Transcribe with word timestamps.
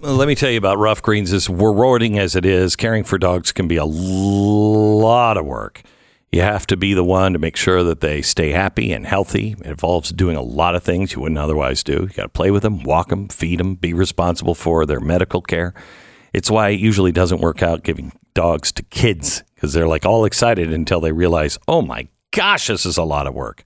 let 0.00 0.28
me 0.28 0.34
tell 0.34 0.50
you 0.50 0.58
about 0.58 0.78
Rough 0.78 1.02
Greens. 1.02 1.32
As 1.32 1.48
rewarding 1.48 2.18
as 2.18 2.34
it 2.34 2.46
is, 2.46 2.76
caring 2.76 3.04
for 3.04 3.18
dogs 3.18 3.52
can 3.52 3.68
be 3.68 3.76
a 3.76 3.84
lot 3.84 5.36
of 5.36 5.44
work. 5.44 5.82
You 6.32 6.42
have 6.42 6.66
to 6.68 6.76
be 6.76 6.94
the 6.94 7.04
one 7.04 7.32
to 7.32 7.38
make 7.38 7.56
sure 7.56 7.82
that 7.82 8.00
they 8.00 8.22
stay 8.22 8.50
happy 8.50 8.92
and 8.92 9.04
healthy. 9.04 9.56
It 9.58 9.66
involves 9.66 10.12
doing 10.12 10.36
a 10.36 10.42
lot 10.42 10.74
of 10.74 10.82
things 10.82 11.12
you 11.12 11.20
wouldn't 11.20 11.38
otherwise 11.38 11.82
do. 11.82 11.92
You 11.92 12.08
got 12.08 12.22
to 12.22 12.28
play 12.28 12.50
with 12.50 12.62
them, 12.62 12.82
walk 12.84 13.08
them, 13.08 13.28
feed 13.28 13.58
them, 13.58 13.74
be 13.74 13.92
responsible 13.92 14.54
for 14.54 14.86
their 14.86 15.00
medical 15.00 15.42
care. 15.42 15.74
It's 16.32 16.50
why 16.50 16.70
it 16.70 16.80
usually 16.80 17.12
doesn't 17.12 17.40
work 17.40 17.62
out 17.62 17.82
giving 17.82 18.12
dogs 18.32 18.70
to 18.72 18.84
kids 18.84 19.42
because 19.54 19.72
they're 19.72 19.88
like 19.88 20.06
all 20.06 20.24
excited 20.24 20.72
until 20.72 21.00
they 21.00 21.12
realize, 21.12 21.58
oh 21.66 21.82
my 21.82 22.08
gosh, 22.30 22.68
this 22.68 22.86
is 22.86 22.96
a 22.96 23.02
lot 23.02 23.26
of 23.26 23.34
work. 23.34 23.64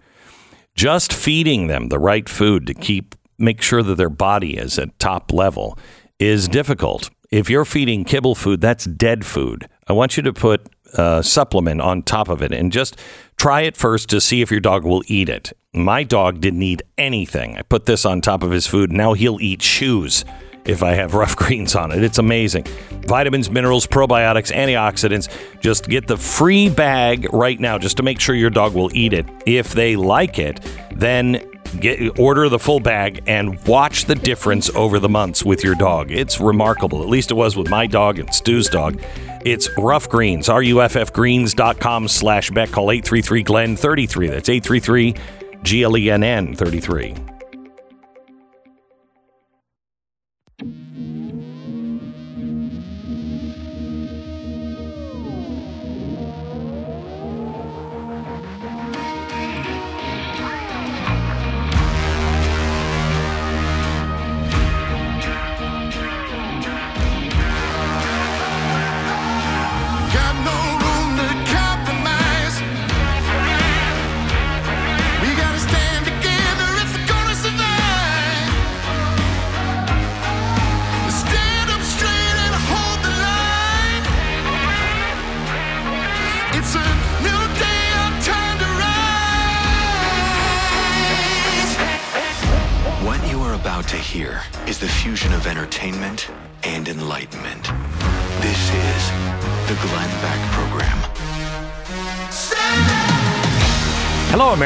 Just 0.75 1.13
feeding 1.13 1.67
them 1.67 1.89
the 1.89 1.99
right 1.99 2.29
food 2.29 2.67
to 2.67 2.75
keep 2.75 3.15
make 3.37 3.61
sure 3.61 3.83
that 3.83 3.97
their 3.97 4.09
body 4.09 4.57
is 4.57 4.79
at 4.79 4.99
top 4.99 5.33
level 5.33 5.77
is 6.25 6.49
difficult. 6.49 7.11
If 7.31 7.51
you're 7.51 7.65
feeding 7.65 8.05
kibble 8.05 8.35
food, 8.35 8.61
that's 8.61 8.85
dead 8.85 9.25
food. 9.27 9.69
I 9.89 9.93
want 9.93 10.17
you 10.17 10.23
to 10.25 10.33
put 10.33 10.69
a 10.95 11.23
supplement 11.23 11.81
on 11.81 12.03
top 12.03 12.29
of 12.29 12.43
it 12.43 12.53
and 12.53 12.73
just 12.73 12.99
try 13.37 13.63
it 13.63 13.77
first 13.77 14.09
to 14.11 14.21
see 14.21 14.41
if 14.41 14.51
your 14.51 14.61
dog 14.61 14.85
will 14.85 15.03
eat 15.07 15.29
it. 15.29 15.53
My 15.73 16.05
dog 16.05 16.41
didn't 16.41 16.63
eat 16.63 16.83
anything. 16.97 17.59
I 17.59 17.63
put 17.63 17.87
this 17.87 18.05
on 18.05 18.21
top 18.21 18.43
of 18.43 18.51
his 18.51 18.67
food. 18.67 18.93
Now 18.93 19.13
he'll 19.13 19.41
eat 19.41 19.61
shoes 19.61 20.25
if 20.65 20.83
I 20.83 20.93
have 20.93 21.15
rough 21.23 21.37
greens 21.37 21.75
on 21.75 21.91
it. 21.91 22.03
It's 22.03 22.19
amazing. 22.19 22.65
Vitamins, 23.07 23.51
minerals, 23.51 23.87
probiotics, 23.87 24.53
antioxidants. 24.53 25.29
Just 25.61 25.89
get 25.89 26.07
the 26.07 26.17
free 26.17 26.69
bag 26.69 27.27
right 27.33 27.59
now 27.59 27.77
just 27.77 27.97
to 27.99 28.03
make 28.03 28.21
sure 28.21 28.35
your 28.35 28.51
dog 28.51 28.75
will 28.75 28.91
eat 28.95 29.13
it. 29.13 29.27
If 29.47 29.73
they 29.73 29.97
like 29.97 30.39
it, 30.39 30.61
then 30.95 31.43
Get 31.81 32.19
order 32.19 32.49
the 32.49 32.59
full 32.59 32.81
bag 32.81 33.23
and 33.27 33.63
watch 33.67 34.05
the 34.05 34.15
difference 34.15 34.71
over 34.71 34.99
the 34.99 35.09
months 35.09 35.45
with 35.45 35.65
your 35.65 35.75
dog. 35.75 36.11
It's 36.11 36.41
remarkable. 36.41 37.03
At 37.03 37.09
least 37.09 37.31
it 37.31 37.35
was 37.35 37.57
with 37.57 37.69
my 37.69 37.87
dog 37.87 38.19
and 38.19 38.33
Stu's 38.33 38.69
dog. 38.69 39.01
It's 39.45 39.69
Rough 39.77 40.09
Greens, 40.09 40.49
R-U-F-F-Greens.com 40.49 42.09
slash 42.09 42.51
Beck. 42.51 42.71
Call 42.71 42.89
833-GLEN-33. 42.89 44.31
That's 44.31 44.49
833 44.49 45.15
G-L-E-N-N 45.63 46.55
33. 46.55 47.34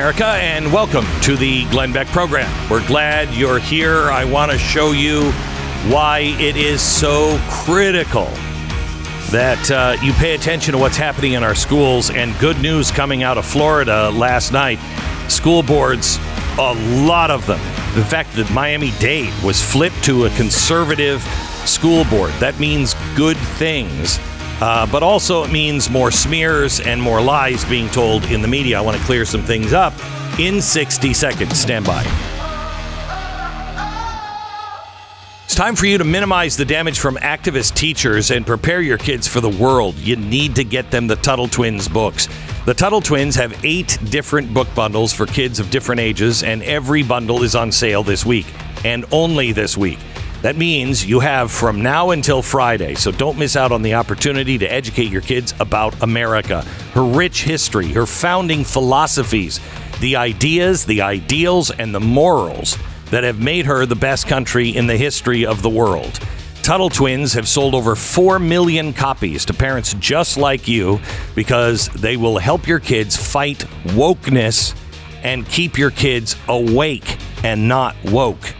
America, 0.08 0.42
and 0.42 0.72
welcome 0.72 1.04
to 1.20 1.36
the 1.36 1.66
Glenn 1.66 1.92
Beck 1.92 2.06
program. 2.06 2.50
We're 2.70 2.86
glad 2.86 3.28
you're 3.34 3.58
here. 3.58 4.10
I 4.10 4.24
want 4.24 4.50
to 4.50 4.56
show 4.56 4.92
you 4.92 5.30
why 5.92 6.34
it 6.38 6.56
is 6.56 6.80
so 6.80 7.38
critical 7.50 8.24
that 9.30 9.70
uh, 9.70 10.02
you 10.02 10.14
pay 10.14 10.34
attention 10.34 10.72
to 10.72 10.78
what's 10.78 10.96
happening 10.96 11.34
in 11.34 11.42
our 11.42 11.54
schools. 11.54 12.08
And 12.08 12.34
good 12.38 12.58
news 12.62 12.90
coming 12.90 13.22
out 13.22 13.36
of 13.36 13.44
Florida 13.44 14.08
last 14.08 14.50
night 14.50 14.78
school 15.28 15.62
boards, 15.62 16.18
a 16.58 16.72
lot 17.04 17.30
of 17.30 17.46
them. 17.46 17.60
The 17.94 18.04
fact 18.06 18.32
that 18.36 18.50
Miami 18.50 18.92
Dade 18.92 19.34
was 19.44 19.62
flipped 19.62 20.02
to 20.04 20.24
a 20.24 20.30
conservative 20.30 21.20
school 21.66 22.04
board, 22.06 22.32
that 22.40 22.58
means 22.58 22.94
good 23.14 23.36
things. 23.36 24.18
Uh, 24.60 24.86
but 24.90 25.02
also, 25.02 25.44
it 25.44 25.52
means 25.52 25.88
more 25.88 26.10
smears 26.10 26.80
and 26.80 27.00
more 27.00 27.20
lies 27.20 27.64
being 27.66 27.88
told 27.88 28.24
in 28.26 28.42
the 28.42 28.48
media. 28.48 28.78
I 28.78 28.80
want 28.80 28.96
to 28.96 29.02
clear 29.04 29.24
some 29.24 29.42
things 29.42 29.72
up 29.72 29.92
in 30.38 30.60
60 30.60 31.14
seconds. 31.14 31.58
Stand 31.58 31.86
by. 31.86 32.02
It's 35.44 35.54
time 35.54 35.76
for 35.76 35.86
you 35.86 35.96
to 35.96 36.04
minimize 36.04 36.56
the 36.56 36.64
damage 36.64 36.98
from 36.98 37.16
activist 37.16 37.74
teachers 37.74 38.30
and 38.30 38.46
prepare 38.46 38.82
your 38.82 38.98
kids 38.98 39.26
for 39.26 39.40
the 39.40 39.48
world. 39.48 39.94
You 39.96 40.16
need 40.16 40.54
to 40.56 40.64
get 40.64 40.90
them 40.90 41.06
the 41.06 41.16
Tuttle 41.16 41.48
Twins 41.48 41.88
books. 41.88 42.28
The 42.66 42.74
Tuttle 42.74 43.00
Twins 43.00 43.34
have 43.36 43.64
eight 43.64 43.96
different 44.10 44.52
book 44.52 44.68
bundles 44.74 45.12
for 45.12 45.24
kids 45.24 45.58
of 45.58 45.70
different 45.70 46.00
ages, 46.00 46.42
and 46.42 46.62
every 46.64 47.02
bundle 47.02 47.42
is 47.42 47.54
on 47.54 47.72
sale 47.72 48.02
this 48.02 48.26
week 48.26 48.46
and 48.84 49.06
only 49.10 49.52
this 49.52 49.76
week. 49.76 49.98
That 50.42 50.56
means 50.56 51.04
you 51.04 51.18
have 51.18 51.50
from 51.50 51.82
now 51.82 52.10
until 52.10 52.42
Friday, 52.42 52.94
so 52.94 53.10
don't 53.10 53.38
miss 53.38 53.56
out 53.56 53.72
on 53.72 53.82
the 53.82 53.94
opportunity 53.94 54.56
to 54.58 54.72
educate 54.72 55.10
your 55.10 55.20
kids 55.20 55.52
about 55.58 56.00
America, 56.00 56.62
her 56.94 57.02
rich 57.02 57.42
history, 57.42 57.88
her 57.88 58.06
founding 58.06 58.62
philosophies, 58.62 59.58
the 59.98 60.14
ideas, 60.14 60.84
the 60.84 61.02
ideals, 61.02 61.72
and 61.72 61.92
the 61.92 62.00
morals 62.00 62.78
that 63.10 63.24
have 63.24 63.40
made 63.40 63.66
her 63.66 63.84
the 63.84 63.96
best 63.96 64.28
country 64.28 64.68
in 64.68 64.86
the 64.86 64.96
history 64.96 65.44
of 65.44 65.60
the 65.60 65.68
world. 65.68 66.20
Tuttle 66.62 66.90
Twins 66.90 67.32
have 67.32 67.48
sold 67.48 67.74
over 67.74 67.96
4 67.96 68.38
million 68.38 68.92
copies 68.92 69.44
to 69.46 69.54
parents 69.54 69.94
just 69.94 70.36
like 70.36 70.68
you 70.68 71.00
because 71.34 71.88
they 71.88 72.16
will 72.16 72.38
help 72.38 72.68
your 72.68 72.78
kids 72.78 73.16
fight 73.16 73.58
wokeness 73.86 74.76
and 75.24 75.48
keep 75.48 75.78
your 75.78 75.90
kids 75.90 76.36
awake 76.46 77.16
and 77.42 77.66
not 77.66 77.96
woke. 78.04 78.54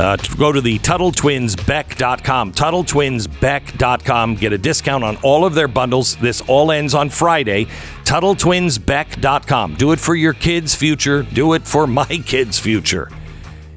Uh, 0.00 0.16
to 0.16 0.36
go 0.36 0.50
to 0.50 0.62
the 0.62 0.78
TuttleTwinsBeck.com. 0.78 2.52
TuttleTwinsBeck.com. 2.52 4.34
Get 4.36 4.54
a 4.54 4.58
discount 4.58 5.04
on 5.04 5.18
all 5.18 5.44
of 5.44 5.54
their 5.54 5.68
bundles. 5.68 6.16
This 6.16 6.40
all 6.48 6.72
ends 6.72 6.94
on 6.94 7.10
Friday. 7.10 7.66
TuttleTwinsBeck.com. 8.04 9.74
Do 9.74 9.92
it 9.92 10.00
for 10.00 10.14
your 10.14 10.32
kids' 10.32 10.74
future. 10.74 11.22
Do 11.22 11.52
it 11.52 11.66
for 11.66 11.86
my 11.86 12.06
kids' 12.24 12.58
future. 12.58 13.10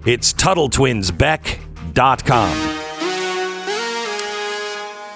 It's 0.05 0.31
TuttleTwinsBeck.com. 0.31 2.69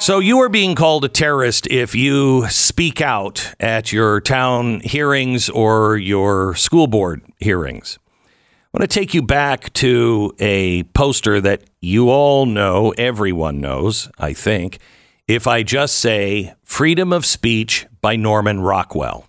So 0.02 0.20
you 0.20 0.40
are 0.40 0.50
being 0.50 0.76
called 0.76 1.06
a 1.06 1.10
terrorist 1.10 1.68
if 1.68 1.96
you 1.96 2.50
speak 2.50 3.00
out 3.00 3.54
at 3.62 3.94
your 3.94 4.20
town 4.20 4.82
hearings 4.82 5.50
or 5.50 5.96
your 5.96 6.54
school 6.56 6.88
board 6.88 7.22
hearings. 7.40 7.98
I 8.78 8.82
want 8.82 8.92
to 8.92 9.00
take 9.00 9.16
you 9.16 9.24
back 9.24 9.74
to 9.74 10.36
a 10.38 10.84
poster 10.94 11.42
that 11.42 11.64
you 11.82 12.12
all 12.12 12.46
know, 12.46 12.94
everyone 12.96 13.60
knows, 13.60 14.08
I 14.20 14.34
think, 14.34 14.78
if 15.28 15.48
I 15.48 15.64
just 15.64 15.98
say 15.98 16.54
Freedom 16.62 17.12
of 17.12 17.26
Speech 17.26 17.88
by 18.02 18.16
Norman 18.18 18.60
Rockwell. 18.60 19.26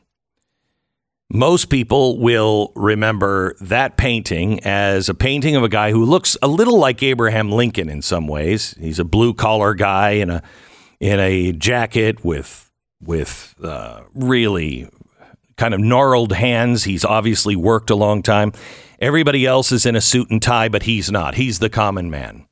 Most 1.31 1.71
people 1.71 2.19
will 2.19 2.73
remember 2.77 3.55
that 3.63 3.97
painting 3.97 4.61
as 4.65 5.09
a 5.09 5.15
painting 5.15 5.57
of 5.57 5.63
a 5.63 5.71
guy 5.71 5.93
who 5.93 6.05
looks 6.05 6.37
a 6.43 6.47
little 6.47 6.79
like 6.79 7.03
Abraham 7.03 7.51
Lincoln 7.51 7.89
in 7.89 8.03
some 8.03 8.29
ways. 8.29 8.75
He's 8.79 8.99
a 8.99 9.05
blue 9.05 9.33
collar 9.33 9.73
guy 9.73 10.11
in 10.11 10.29
a 10.29 10.43
in 11.01 11.19
a 11.21 11.53
jacket 11.53 12.23
with 12.23 12.71
with 13.01 13.55
uh, 13.65 14.03
really 14.13 14.91
kind 15.57 15.73
of 15.73 15.81
gnarled 15.81 16.33
hands. 16.33 16.85
He's 16.85 17.03
obviously 17.03 17.57
worked 17.57 17.89
a 17.89 17.97
long 17.97 18.23
time. 18.23 18.53
Everybody 19.01 19.47
else 19.47 19.71
is 19.71 19.87
in 19.87 19.95
a 19.97 20.01
suit 20.01 20.31
and 20.31 20.43
tie, 20.43 20.69
but 20.69 20.85
he's 20.85 21.11
not. 21.11 21.37
He's 21.37 21.59
the 21.61 21.71
common 21.71 22.11
man. 22.11 22.47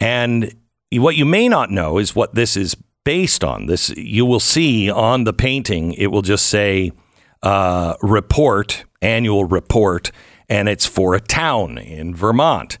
And 0.00 0.54
what 0.92 1.16
you 1.16 1.24
may 1.24 1.48
not 1.48 1.70
know 1.70 1.98
is 1.98 2.14
what 2.14 2.34
this 2.34 2.56
is 2.56 2.76
based 3.04 3.44
on. 3.44 3.66
This 3.66 3.90
you 3.90 4.24
will 4.24 4.40
see 4.40 4.90
on 4.90 5.24
the 5.24 5.32
painting. 5.32 5.92
It 5.92 6.08
will 6.08 6.22
just 6.22 6.46
say 6.46 6.92
uh, 7.42 7.94
report, 8.02 8.84
annual 9.02 9.44
report, 9.44 10.10
and 10.48 10.68
it's 10.68 10.86
for 10.86 11.14
a 11.14 11.20
town 11.20 11.78
in 11.78 12.14
Vermont. 12.14 12.78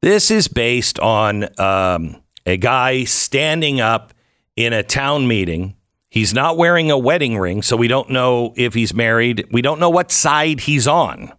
This 0.00 0.30
is 0.30 0.48
based 0.48 0.98
on 1.00 1.48
um, 1.60 2.22
a 2.46 2.56
guy 2.56 3.04
standing 3.04 3.80
up 3.80 4.14
in 4.56 4.72
a 4.72 4.82
town 4.82 5.28
meeting. 5.28 5.76
He's 6.10 6.32
not 6.32 6.56
wearing 6.56 6.90
a 6.90 6.98
wedding 6.98 7.36
ring, 7.36 7.62
so 7.62 7.76
we 7.76 7.88
don't 7.88 8.10
know 8.10 8.54
if 8.56 8.74
he's 8.74 8.94
married. 8.94 9.46
We 9.52 9.60
don't 9.60 9.80
know 9.80 9.90
what 9.90 10.10
side 10.10 10.60
he's 10.60 10.88
on. 10.88 11.32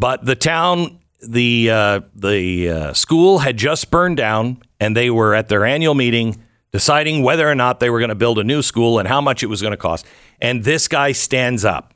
But 0.00 0.24
the 0.24 0.34
town, 0.34 0.98
the 1.22 1.70
uh, 1.70 2.00
the 2.14 2.70
uh, 2.70 2.92
school 2.94 3.40
had 3.40 3.58
just 3.58 3.90
burned 3.90 4.16
down, 4.16 4.62
and 4.80 4.96
they 4.96 5.10
were 5.10 5.34
at 5.34 5.48
their 5.48 5.66
annual 5.66 5.94
meeting 5.94 6.42
deciding 6.72 7.22
whether 7.22 7.46
or 7.46 7.54
not 7.54 7.80
they 7.80 7.90
were 7.90 7.98
going 7.98 8.08
to 8.08 8.14
build 8.14 8.38
a 8.38 8.44
new 8.44 8.62
school 8.62 8.98
and 8.98 9.06
how 9.06 9.20
much 9.20 9.42
it 9.42 9.48
was 9.48 9.60
going 9.60 9.72
to 9.72 9.76
cost. 9.76 10.06
And 10.40 10.64
this 10.64 10.88
guy 10.88 11.12
stands 11.12 11.66
up. 11.66 11.92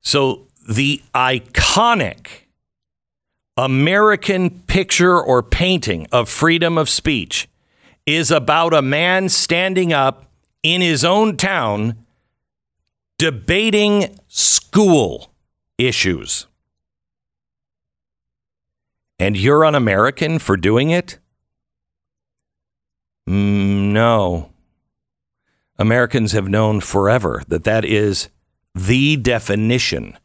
So 0.00 0.46
the 0.66 1.02
iconic 1.14 2.28
American 3.58 4.48
picture 4.62 5.20
or 5.20 5.42
painting 5.42 6.06
of 6.12 6.30
freedom 6.30 6.78
of 6.78 6.88
speech 6.88 7.46
is 8.06 8.30
about 8.30 8.72
a 8.72 8.80
man 8.80 9.28
standing 9.28 9.92
up 9.92 10.30
in 10.62 10.80
his 10.80 11.04
own 11.04 11.36
town 11.36 11.96
debating 13.18 14.18
school 14.28 15.33
issues. 15.78 16.46
And 19.18 19.36
you're 19.36 19.64
un 19.64 19.74
American 19.74 20.38
for 20.38 20.56
doing 20.56 20.90
it? 20.90 21.18
Mm, 23.28 23.92
no. 23.92 24.50
Americans 25.78 26.32
have 26.32 26.48
known 26.48 26.80
forever 26.80 27.42
that 27.48 27.64
that 27.64 27.84
is 27.84 28.28
the 28.74 29.16
definition 29.16 30.18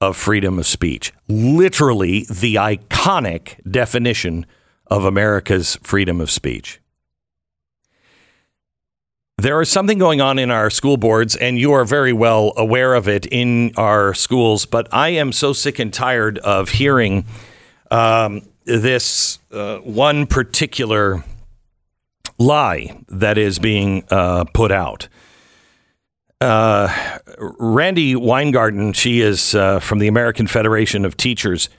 of 0.00 0.16
freedom 0.16 0.58
of 0.58 0.66
speech. 0.66 1.12
Literally, 1.28 2.26
the 2.30 2.54
iconic 2.56 3.60
definition 3.70 4.46
of 4.86 5.04
America's 5.04 5.78
freedom 5.82 6.20
of 6.20 6.30
speech. 6.30 6.80
There 9.40 9.62
is 9.62 9.70
something 9.70 9.96
going 9.96 10.20
on 10.20 10.38
in 10.38 10.50
our 10.50 10.68
school 10.68 10.98
boards, 10.98 11.34
and 11.34 11.58
you 11.58 11.72
are 11.72 11.86
very 11.86 12.12
well 12.12 12.52
aware 12.58 12.92
of 12.92 13.08
it 13.08 13.24
in 13.24 13.72
our 13.74 14.12
schools. 14.12 14.66
But 14.66 14.86
I 14.92 15.10
am 15.10 15.32
so 15.32 15.54
sick 15.54 15.78
and 15.78 15.94
tired 15.94 16.36
of 16.40 16.68
hearing 16.68 17.24
um, 17.90 18.42
this 18.66 19.38
uh, 19.50 19.78
one 19.78 20.26
particular 20.26 21.24
lie 22.36 23.02
that 23.08 23.38
is 23.38 23.58
being 23.58 24.04
uh, 24.10 24.44
put 24.52 24.70
out. 24.70 25.08
Uh, 26.42 26.94
Randi 27.38 28.16
Weingarten, 28.16 28.92
she 28.92 29.22
is 29.22 29.54
uh, 29.54 29.80
from 29.80 30.00
the 30.00 30.08
American 30.08 30.48
Federation 30.48 31.06
of 31.06 31.16
Teachers. 31.16 31.70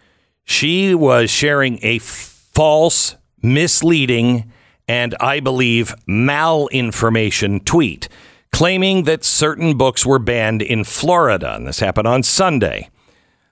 She 0.46 0.96
was 0.96 1.30
sharing 1.30 1.78
a 1.84 2.00
false, 2.00 3.18
misleading, 3.44 4.52
and 4.92 5.16
I 5.22 5.40
believe 5.40 5.96
malinformation 6.06 7.64
tweet 7.64 8.10
claiming 8.52 9.06
that 9.06 9.24
certain 9.24 9.78
books 9.78 10.06
were 10.06 10.20
banned 10.20 10.62
in 10.62 10.84
Florida. 10.84 11.56
And 11.56 11.66
this 11.66 11.80
happened 11.80 12.10
on 12.10 12.24
Sunday. 12.24 12.90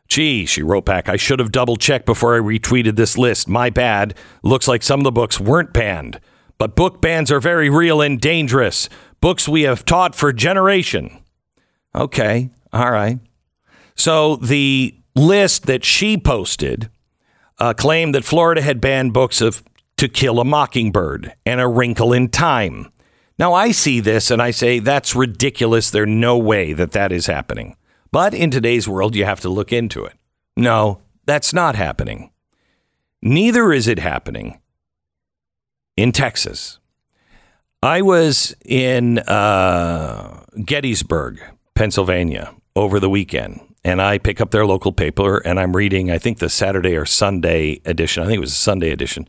Gee, 0.10 0.46
she 0.46 0.62
wrote 0.62 0.84
back, 0.84 1.08
I 1.08 1.16
should 1.16 1.40
have 1.40 1.54
double 1.54 1.78
checked 1.78 2.06
before 2.06 2.36
I 2.36 2.40
retweeted 2.40 2.98
this 2.98 3.18
list. 3.18 3.48
My 3.48 3.70
bad. 3.70 4.16
Looks 4.44 4.68
like 4.68 4.84
some 4.84 5.00
of 5.00 5.06
the 5.06 5.14
books 5.14 5.40
weren't 5.40 5.72
banned. 5.72 6.20
But 6.58 6.76
book 6.76 7.02
bans 7.02 7.32
are 7.32 7.40
very 7.40 7.70
real 7.70 8.02
and 8.02 8.20
dangerous. 8.20 8.90
Books 9.22 9.48
we 9.48 9.62
have 9.62 9.86
taught 9.86 10.16
for 10.16 10.34
generation. 10.34 11.24
Okay, 11.96 12.50
all 12.74 12.92
right. 12.92 13.18
So 13.96 14.36
the 14.36 14.94
list 15.16 15.68
that 15.68 15.86
she 15.86 16.18
posted 16.18 16.90
uh, 17.60 17.74
claimed 17.74 18.14
that 18.14 18.26
Florida 18.26 18.62
had 18.62 18.82
banned 18.82 19.14
books 19.14 19.40
of 19.40 19.64
To 20.00 20.08
Kill 20.08 20.40
a 20.40 20.46
Mockingbird 20.46 21.34
and 21.46 21.60
A 21.60 21.68
Wrinkle 21.68 22.14
in 22.14 22.30
Time. 22.30 22.90
Now 23.38 23.54
I 23.54 23.72
see 23.72 24.00
this 24.00 24.32
and 24.32 24.42
I 24.42 24.50
say 24.50 24.80
that's 24.80 25.14
ridiculous. 25.14 25.92
There's 25.92 26.08
no 26.08 26.38
way 26.38 26.72
that 26.72 26.94
that 26.94 27.12
is 27.12 27.26
happening. 27.26 27.76
But 28.10 28.34
in 28.34 28.50
today's 28.50 28.88
world, 28.88 29.14
you 29.14 29.26
have 29.26 29.42
to 29.42 29.50
look 29.50 29.74
into 29.74 30.06
it. 30.06 30.14
No, 30.56 31.02
that's 31.26 31.52
not 31.52 31.76
happening. 31.76 32.32
Neither 33.22 33.74
is 33.74 33.90
it 33.90 34.00
happening 34.00 34.62
in 35.98 36.14
Texas. 36.14 36.80
I 37.84 38.02
was 38.02 38.56
in 38.64 39.20
uh, 39.20 40.46
Gettysburg, 40.64 41.42
Pennsylvania, 41.76 42.56
over 42.74 43.02
the 43.02 43.10
weekend, 43.10 43.60
and 43.84 44.02
I 44.02 44.18
pick 44.18 44.40
up 44.40 44.52
their 44.52 44.66
local 44.66 44.94
paper 44.94 45.40
and 45.40 45.60
I'm 45.60 45.76
reading, 45.76 46.10
I 46.10 46.20
think, 46.20 46.38
the 46.38 46.48
Saturday 46.48 46.96
or 46.96 47.06
Sunday 47.06 47.82
edition. 47.84 48.24
I 48.24 48.28
think 48.28 48.38
it 48.38 48.40
was 48.40 48.54
a 48.54 48.56
Sunday 48.56 48.92
edition. 48.92 49.28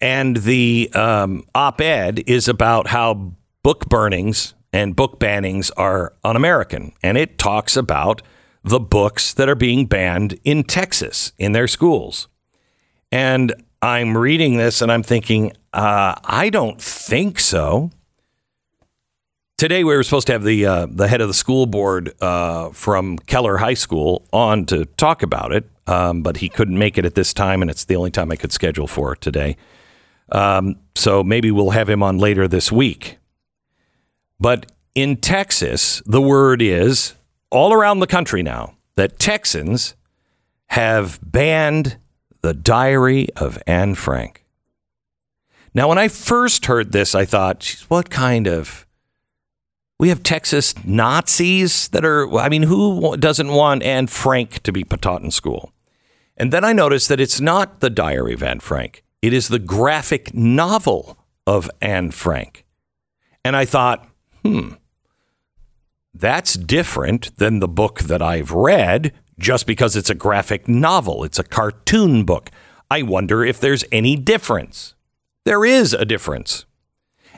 And 0.00 0.38
the 0.38 0.90
um, 0.94 1.44
op 1.54 1.80
ed 1.80 2.22
is 2.26 2.48
about 2.48 2.88
how 2.88 3.34
book 3.62 3.88
burnings 3.88 4.54
and 4.72 4.96
book 4.96 5.20
bannings 5.20 5.70
are 5.76 6.14
un 6.24 6.36
American. 6.36 6.92
And 7.02 7.16
it 7.16 7.38
talks 7.38 7.76
about 7.76 8.22
the 8.64 8.80
books 8.80 9.32
that 9.34 9.48
are 9.48 9.54
being 9.54 9.86
banned 9.86 10.38
in 10.42 10.64
Texas 10.64 11.32
in 11.38 11.52
their 11.52 11.68
schools. 11.68 12.28
And 13.12 13.54
I'm 13.80 14.16
reading 14.16 14.56
this 14.56 14.80
and 14.82 14.90
I'm 14.90 15.02
thinking, 15.02 15.52
uh, 15.72 16.14
I 16.24 16.50
don't 16.50 16.80
think 16.80 17.38
so. 17.38 17.90
Today 19.56 19.84
we 19.84 19.94
were 19.94 20.02
supposed 20.02 20.26
to 20.26 20.32
have 20.32 20.42
the 20.42 20.66
uh, 20.66 20.86
the 20.90 21.06
head 21.06 21.20
of 21.20 21.28
the 21.28 21.34
school 21.34 21.66
board 21.66 22.12
uh, 22.20 22.70
from 22.70 23.18
Keller 23.18 23.58
High 23.58 23.74
School 23.74 24.26
on 24.32 24.66
to 24.66 24.84
talk 24.84 25.22
about 25.22 25.52
it, 25.52 25.70
um, 25.86 26.22
but 26.22 26.38
he 26.38 26.48
couldn't 26.48 26.76
make 26.76 26.98
it 26.98 27.04
at 27.04 27.14
this 27.14 27.32
time, 27.32 27.62
and 27.62 27.70
it's 27.70 27.84
the 27.84 27.94
only 27.94 28.10
time 28.10 28.32
I 28.32 28.36
could 28.36 28.50
schedule 28.50 28.88
for 28.88 29.14
today. 29.14 29.56
Um, 30.32 30.76
so 30.94 31.22
maybe 31.22 31.50
we'll 31.50 31.70
have 31.70 31.88
him 31.88 32.02
on 32.02 32.18
later 32.18 32.48
this 32.48 32.72
week. 32.72 33.18
But 34.40 34.72
in 34.94 35.16
Texas, 35.16 36.02
the 36.06 36.20
word 36.20 36.62
is 36.62 37.14
all 37.50 37.72
around 37.72 38.00
the 38.00 38.06
country 38.06 38.42
now 38.42 38.74
that 38.96 39.18
Texans 39.18 39.94
have 40.68 41.18
banned 41.22 41.98
the 42.42 42.54
Diary 42.54 43.28
of 43.36 43.62
Anne 43.66 43.94
Frank. 43.94 44.44
Now, 45.72 45.88
when 45.88 45.98
I 45.98 46.08
first 46.08 46.66
heard 46.66 46.92
this, 46.92 47.14
I 47.14 47.24
thought, 47.24 47.84
what 47.88 48.10
kind 48.10 48.46
of. 48.46 48.86
We 49.98 50.08
have 50.08 50.22
Texas 50.24 50.74
Nazis 50.84 51.88
that 51.88 52.04
are. 52.04 52.28
I 52.36 52.48
mean, 52.48 52.64
who 52.64 53.16
doesn't 53.16 53.48
want 53.48 53.82
Anne 53.82 54.08
Frank 54.08 54.62
to 54.64 54.72
be 54.72 54.82
taught 54.82 55.22
in 55.22 55.30
school? 55.30 55.72
And 56.36 56.52
then 56.52 56.64
I 56.64 56.72
noticed 56.72 57.08
that 57.08 57.20
it's 57.20 57.40
not 57.40 57.80
the 57.80 57.90
Diary 57.90 58.34
of 58.34 58.42
Anne 58.42 58.60
Frank, 58.60 59.03
it 59.24 59.32
is 59.32 59.48
the 59.48 59.58
graphic 59.58 60.34
novel 60.34 61.16
of 61.46 61.70
Anne 61.80 62.10
Frank. 62.10 62.66
And 63.42 63.56
I 63.56 63.64
thought, 63.64 64.06
hmm, 64.44 64.74
that's 66.12 66.52
different 66.52 67.34
than 67.38 67.58
the 67.58 67.66
book 67.66 68.00
that 68.00 68.20
I've 68.20 68.50
read 68.50 69.14
just 69.38 69.66
because 69.66 69.96
it's 69.96 70.10
a 70.10 70.14
graphic 70.14 70.68
novel, 70.68 71.24
it's 71.24 71.38
a 71.38 71.42
cartoon 71.42 72.24
book. 72.24 72.50
I 72.90 73.00
wonder 73.00 73.42
if 73.42 73.58
there's 73.58 73.82
any 73.90 74.14
difference. 74.14 74.94
There 75.44 75.64
is 75.64 75.94
a 75.94 76.04
difference. 76.04 76.66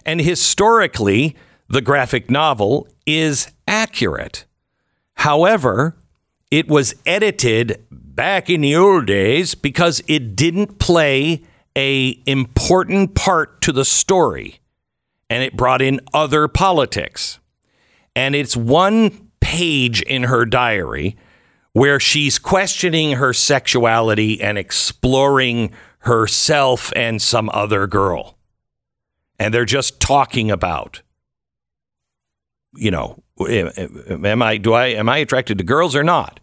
And 0.04 0.20
historically, 0.20 1.36
the 1.68 1.82
graphic 1.82 2.28
novel 2.28 2.88
is 3.06 3.52
accurate. 3.68 4.44
However, 5.14 5.96
it 6.50 6.66
was 6.66 6.96
edited 7.06 7.86
back 7.92 8.50
in 8.50 8.62
the 8.62 8.74
old 8.74 9.06
days 9.06 9.54
because 9.54 10.02
it 10.08 10.34
didn't 10.34 10.80
play 10.80 11.44
a 11.76 12.20
important 12.26 13.14
part 13.14 13.60
to 13.60 13.72
the 13.72 13.84
story 13.84 14.60
and 15.28 15.42
it 15.42 15.56
brought 15.56 15.82
in 15.82 16.00
other 16.14 16.48
politics. 16.48 17.38
And 18.14 18.34
it's 18.34 18.56
one 18.56 19.30
page 19.40 20.02
in 20.02 20.24
her 20.24 20.44
diary 20.46 21.16
where 21.72 22.00
she's 22.00 22.38
questioning 22.38 23.12
her 23.12 23.32
sexuality 23.34 24.40
and 24.40 24.56
exploring 24.56 25.72
herself 26.00 26.92
and 26.96 27.20
some 27.20 27.50
other 27.52 27.86
girl. 27.86 28.38
And 29.38 29.52
they're 29.52 29.66
just 29.66 30.00
talking 30.00 30.50
about, 30.50 31.02
you 32.74 32.90
know, 32.90 33.22
am 33.46 34.40
I 34.40 34.56
do 34.56 34.72
I 34.72 34.86
am 34.86 35.10
I 35.10 35.18
attracted 35.18 35.58
to 35.58 35.64
girls 35.64 35.94
or 35.94 36.02
not? 36.02 36.40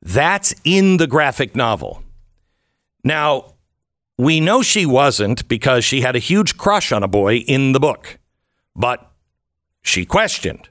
That's 0.00 0.52
in 0.64 0.96
the 0.96 1.06
graphic 1.06 1.54
novel. 1.54 2.02
Now, 3.04 3.51
we 4.18 4.40
know 4.40 4.62
she 4.62 4.86
wasn't 4.86 5.48
because 5.48 5.84
she 5.84 6.00
had 6.02 6.16
a 6.16 6.20
huge 6.20 6.56
crush 6.56 6.92
on 6.92 7.02
a 7.02 7.08
boy 7.08 7.36
in 7.36 7.72
the 7.72 7.80
book, 7.80 8.18
but 8.76 9.10
she 9.82 10.04
questioned. 10.04 10.68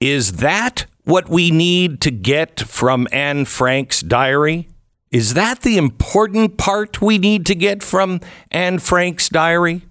Is 0.00 0.34
that 0.34 0.86
what 1.04 1.28
we 1.28 1.50
need 1.50 2.00
to 2.02 2.10
get 2.10 2.60
from 2.60 3.08
Anne 3.12 3.44
Frank's 3.44 4.00
diary? 4.00 4.68
Is 5.10 5.34
that 5.34 5.62
the 5.62 5.78
important 5.78 6.58
part 6.58 7.00
we 7.00 7.18
need 7.18 7.46
to 7.46 7.54
get 7.54 7.82
from 7.82 8.20
Anne 8.50 8.78
Frank's 8.78 9.28
diary? 9.28 9.82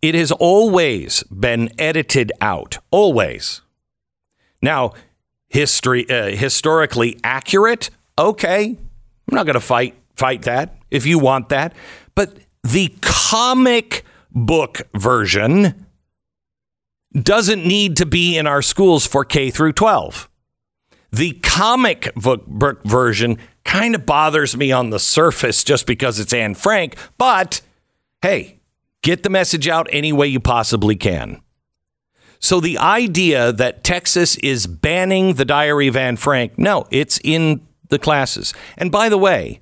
It 0.00 0.14
has 0.14 0.32
always 0.32 1.24
been 1.24 1.70
edited 1.78 2.32
out, 2.40 2.78
always. 2.90 3.60
Now, 4.62 4.92
history 5.48 6.08
uh, 6.08 6.36
historically 6.36 7.18
accurate, 7.24 7.90
okay. 8.18 8.76
I'm 9.28 9.34
not 9.34 9.44
going 9.44 9.54
to 9.54 9.60
fight 9.60 9.94
fight 10.20 10.42
that 10.42 10.76
if 10.90 11.06
you 11.06 11.18
want 11.18 11.48
that, 11.48 11.74
but 12.14 12.36
the 12.62 12.94
comic 13.00 14.04
book 14.30 14.82
version 14.94 15.86
doesn't 17.14 17.66
need 17.66 17.96
to 17.96 18.04
be 18.04 18.36
in 18.36 18.46
our 18.46 18.60
schools 18.60 19.06
for 19.06 19.24
K 19.24 19.50
through 19.50 19.72
12. 19.72 20.28
The 21.10 21.32
comic 21.42 22.14
book 22.14 22.84
version 22.84 23.38
kind 23.64 23.94
of 23.94 24.04
bothers 24.04 24.54
me 24.56 24.70
on 24.70 24.90
the 24.90 24.98
surface 24.98 25.64
just 25.64 25.86
because 25.86 26.20
it's 26.20 26.34
Anne 26.34 26.54
Frank, 26.54 26.96
but 27.16 27.62
hey, 28.20 28.60
get 29.02 29.22
the 29.22 29.30
message 29.30 29.68
out 29.68 29.88
any 29.90 30.12
way 30.12 30.26
you 30.26 30.38
possibly 30.38 30.96
can. 30.96 31.40
So 32.40 32.60
the 32.60 32.76
idea 32.76 33.52
that 33.52 33.84
Texas 33.84 34.36
is 34.36 34.66
banning 34.66 35.34
the 35.34 35.46
Diary 35.46 35.88
of 35.88 35.96
Anne 35.96 36.16
Frank, 36.16 36.58
no, 36.58 36.86
it's 36.90 37.18
in 37.24 37.66
the 37.88 37.98
classes. 37.98 38.54
And 38.76 38.92
by 38.92 39.08
the 39.08 39.18
way, 39.18 39.60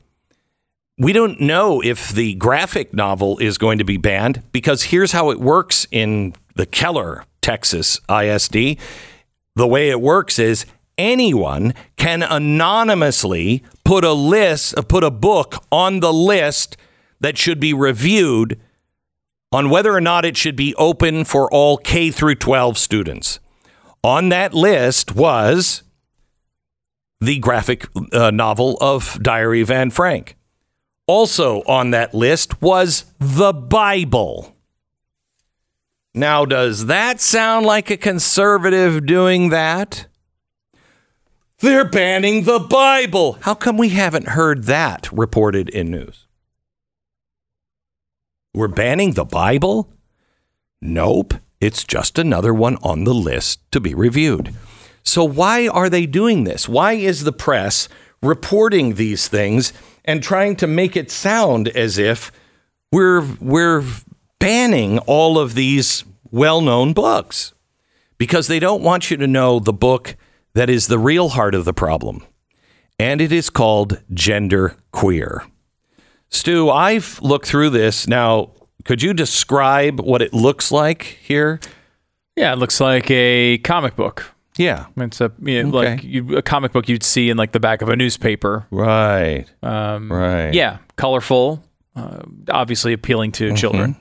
we 0.98 1.12
don't 1.12 1.40
know 1.40 1.80
if 1.80 2.10
the 2.10 2.34
graphic 2.34 2.92
novel 2.92 3.38
is 3.38 3.56
going 3.56 3.78
to 3.78 3.84
be 3.84 3.96
banned 3.96 4.42
because 4.50 4.84
here's 4.84 5.12
how 5.12 5.30
it 5.30 5.40
works 5.40 5.86
in 5.92 6.34
the 6.56 6.66
Keller, 6.66 7.24
Texas 7.40 8.00
ISD. 8.10 8.76
The 9.54 9.66
way 9.66 9.90
it 9.90 10.00
works 10.00 10.40
is 10.40 10.66
anyone 10.98 11.72
can 11.96 12.24
anonymously 12.24 13.62
put 13.84 14.04
a 14.04 14.12
list, 14.12 14.74
put 14.88 15.04
a 15.04 15.10
book 15.10 15.64
on 15.70 16.00
the 16.00 16.12
list 16.12 16.76
that 17.20 17.38
should 17.38 17.60
be 17.60 17.72
reviewed 17.72 18.60
on 19.52 19.70
whether 19.70 19.94
or 19.94 20.00
not 20.00 20.24
it 20.24 20.36
should 20.36 20.56
be 20.56 20.74
open 20.74 21.24
for 21.24 21.50
all 21.52 21.76
K 21.78 22.10
through 22.10 22.34
12 22.34 22.76
students. 22.76 23.38
On 24.02 24.28
that 24.30 24.52
list 24.52 25.14
was 25.14 25.84
the 27.20 27.38
graphic 27.38 27.86
uh, 28.12 28.30
novel 28.30 28.76
of 28.80 29.18
Diary 29.22 29.60
of 29.60 29.70
Anne 29.70 29.90
Frank. 29.90 30.36
Also 31.08 31.62
on 31.62 31.90
that 31.90 32.14
list 32.14 32.60
was 32.60 33.06
the 33.18 33.52
Bible. 33.52 34.54
Now, 36.14 36.44
does 36.44 36.86
that 36.86 37.20
sound 37.20 37.64
like 37.64 37.90
a 37.90 37.96
conservative 37.96 39.06
doing 39.06 39.48
that? 39.48 40.06
They're 41.60 41.88
banning 41.88 42.44
the 42.44 42.60
Bible. 42.60 43.38
How 43.40 43.54
come 43.54 43.78
we 43.78 43.88
haven't 43.88 44.28
heard 44.28 44.64
that 44.64 45.10
reported 45.10 45.70
in 45.70 45.90
news? 45.90 46.26
We're 48.52 48.68
banning 48.68 49.14
the 49.14 49.24
Bible? 49.24 49.90
Nope. 50.82 51.34
It's 51.60 51.84
just 51.84 52.18
another 52.18 52.52
one 52.52 52.76
on 52.82 53.04
the 53.04 53.14
list 53.14 53.60
to 53.72 53.80
be 53.80 53.94
reviewed. 53.94 54.54
So, 55.02 55.24
why 55.24 55.68
are 55.68 55.88
they 55.88 56.04
doing 56.04 56.44
this? 56.44 56.68
Why 56.68 56.92
is 56.92 57.24
the 57.24 57.32
press 57.32 57.88
reporting 58.22 58.94
these 58.94 59.26
things 59.26 59.72
and 60.08 60.22
trying 60.22 60.56
to 60.56 60.66
make 60.66 60.96
it 60.96 61.10
sound 61.10 61.68
as 61.68 61.98
if 61.98 62.32
we're, 62.90 63.22
we're 63.40 63.84
banning 64.40 64.98
all 65.00 65.38
of 65.38 65.54
these 65.54 66.02
well 66.30 66.62
known 66.62 66.94
books? 66.94 67.52
Because 68.16 68.48
they 68.48 68.58
don't 68.58 68.82
want 68.82 69.10
you 69.10 69.18
to 69.18 69.26
know 69.26 69.60
the 69.60 69.72
book 69.72 70.16
that 70.54 70.70
is 70.70 70.86
the 70.86 70.98
real 70.98 71.28
heart 71.28 71.54
of 71.54 71.66
the 71.66 71.74
problem. 71.74 72.24
And 72.98 73.20
it 73.20 73.30
is 73.30 73.50
called 73.50 74.02
Gender 74.12 74.76
Queer. 74.92 75.44
Stu, 76.30 76.70
I've 76.70 77.20
looked 77.22 77.46
through 77.46 77.70
this. 77.70 78.08
Now, 78.08 78.52
could 78.84 79.02
you 79.02 79.12
describe 79.12 80.00
what 80.00 80.22
it 80.22 80.32
looks 80.32 80.72
like 80.72 81.02
here? 81.02 81.60
Yeah, 82.34 82.54
it 82.54 82.56
looks 82.56 82.80
like 82.80 83.10
a 83.10 83.58
comic 83.58 83.94
book. 83.94 84.34
Yeah. 84.58 84.86
It's 84.96 85.20
a 85.20 85.32
you 85.40 85.62
know, 85.62 85.70
like 85.70 86.02
you, 86.04 86.36
a 86.36 86.42
comic 86.42 86.72
book 86.72 86.88
you'd 86.88 87.02
see 87.02 87.30
in 87.30 87.36
like 87.36 87.52
the 87.52 87.60
back 87.60 87.80
of 87.80 87.88
a 87.88 87.96
newspaper. 87.96 88.66
Right. 88.70 89.46
Um, 89.62 90.12
Right. 90.12 90.52
Yeah, 90.52 90.78
colorful, 90.96 91.62
uh, 91.96 92.20
obviously 92.50 92.92
appealing 92.92 93.32
to 93.32 93.54
children. 93.54 93.96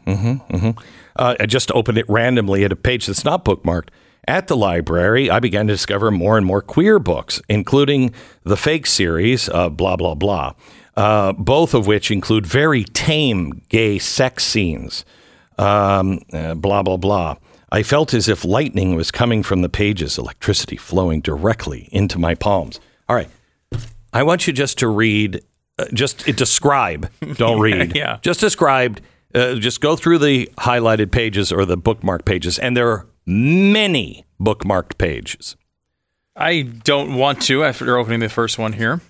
Uh, 1.15 1.35
I 1.39 1.45
just 1.45 1.71
opened 1.71 1.97
it 1.97 2.05
randomly 2.09 2.63
at 2.63 2.71
a 2.71 2.75
page 2.75 3.05
that's 3.07 3.23
not 3.25 3.45
bookmarked. 3.45 3.89
At 4.27 4.47
the 4.47 4.57
library, 4.57 5.29
I 5.29 5.39
began 5.39 5.67
to 5.67 5.73
discover 5.73 6.11
more 6.11 6.37
and 6.37 6.45
more 6.45 6.61
queer 6.61 6.99
books, 6.99 7.41
including 7.47 8.13
the 8.43 8.57
fake 8.57 8.85
series, 8.85 9.47
uh, 9.47 9.69
blah, 9.69 9.95
blah, 9.95 10.15
blah, 10.15 10.51
uh, 10.97 11.31
both 11.33 11.73
of 11.73 11.87
which 11.87 12.11
include 12.11 12.45
very 12.45 12.83
tame 12.83 13.61
gay 13.69 13.97
sex 13.99 14.43
scenes, 14.43 15.05
um, 15.57 16.19
uh, 16.33 16.55
blah, 16.55 16.83
blah, 16.83 16.97
blah. 16.97 17.35
I 17.71 17.83
felt 17.83 18.13
as 18.13 18.29
if 18.29 18.45
lightning 18.45 18.95
was 18.95 19.11
coming 19.11 19.43
from 19.43 19.61
the 19.61 19.69
pages, 19.69 20.17
electricity 20.17 20.77
flowing 20.77 21.21
directly 21.21 21.89
into 21.91 22.17
my 22.17 22.33
palms. 22.35 22.79
All 23.09 23.15
right. 23.15 23.29
I 24.13 24.23
want 24.23 24.47
you 24.47 24.53
just 24.53 24.77
to 24.79 24.87
read, 24.87 25.41
uh, 25.77 25.85
just 25.93 26.27
uh, 26.27 26.31
describe, 26.31 27.11
don't 27.35 27.59
read. 27.69 27.95
yeah. 27.95 28.19
Just 28.21 28.39
describe, 28.39 29.01
uh, 29.35 29.55
just 29.55 29.81
go 29.81 29.95
through 29.97 30.19
the 30.19 30.49
highlighted 30.57 31.11
pages 31.11 31.51
or 31.51 31.65
the 31.65 31.75
bookmark 31.77 32.23
pages, 32.23 32.57
and 32.57 32.75
there 32.77 32.89
are 32.89 33.05
many 33.25 34.25
bookmarked 34.41 34.97
pages. 34.97 35.57
I 36.37 36.61
don't 36.61 37.15
want 37.15 37.41
to 37.43 37.63
after 37.65 37.97
opening 37.97 38.19
the 38.21 38.29
first 38.29 38.57
one 38.57 38.73
here. 38.73 39.01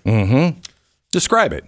Describe 1.12 1.52
it. 1.52 1.64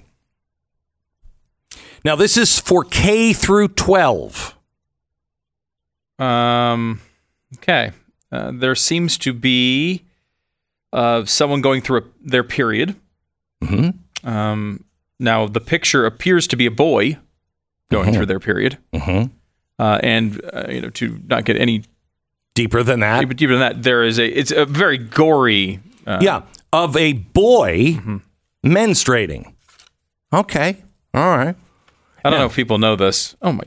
Now, 2.05 2.17
this 2.17 2.37
is 2.37 2.59
for 2.59 2.83
K 2.83 3.33
through 3.33 3.69
12. 3.69 4.57
Um, 6.23 7.01
okay. 7.57 7.93
Uh, 8.33 8.53
there 8.55 8.75
seems 8.75 9.19
to 9.19 9.33
be 9.33 10.05
uh, 10.93 11.25
someone 11.25 11.61
going 11.61 11.81
through 11.83 11.99
a, 11.99 12.03
their 12.23 12.45
period. 12.45 12.95
Mm-hmm. 13.63 14.29
Um, 14.29 14.85
now, 15.19 15.47
the 15.47 15.61
picture 15.61 16.07
appears 16.07 16.47
to 16.49 16.57
be 16.57 16.67
a 16.67 16.71
boy 16.71 17.19
going 17.91 18.13
through 18.15 18.27
their 18.27 18.41
period. 18.41 18.79
Mhm. 18.93 19.31
Uh, 19.79 19.99
and, 20.03 20.41
uh, 20.53 20.67
you 20.69 20.81
know, 20.81 20.91
to 20.91 21.21
not 21.27 21.45
get 21.45 21.57
any 21.57 21.83
Deeper 22.55 22.83
than 22.83 23.01
that. 23.01 23.21
deeper 23.37 23.53
than 23.53 23.61
that, 23.61 23.83
there 23.83 24.03
is 24.05 24.19
a, 24.19 24.27
it's 24.29 24.51
a 24.51 24.65
very 24.67 24.99
gory. 24.99 25.81
Uh, 26.07 26.19
yeah. 26.21 26.43
Of 26.73 26.97
a 26.97 27.15
boy 27.15 27.95
Mm-hmm. 27.95 28.17
menstruating. 28.67 29.53
Okay. 30.33 30.77
All 31.15 31.37
right. 31.37 31.57
I 32.25 32.31
don't 32.31 32.39
know 32.39 32.47
if 32.47 32.55
people 32.55 32.79
know 32.79 32.95
this. 32.97 33.35
Oh, 33.43 33.53
my. 33.53 33.65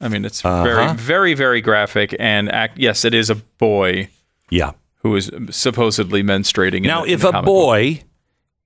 I 0.00 0.08
mean, 0.08 0.24
it's 0.24 0.44
Uh-huh. 0.44 0.62
very, 0.62 0.94
very, 0.94 1.34
very 1.34 1.60
graphic. 1.60 2.14
And 2.20 2.50
act, 2.52 2.78
yes, 2.78 3.04
it 3.04 3.14
is 3.14 3.30
a 3.30 3.34
boy 3.34 4.08
Yeah. 4.50 4.72
who 5.02 5.16
is 5.16 5.30
supposedly 5.50 6.22
menstruating. 6.22 6.78
in 6.78 6.82
Now, 6.84 7.04
the- 7.04 7.12
if 7.12 7.24
a 7.24 7.32
comic 7.32 7.46
book. 7.46 7.54
boy 7.54 8.00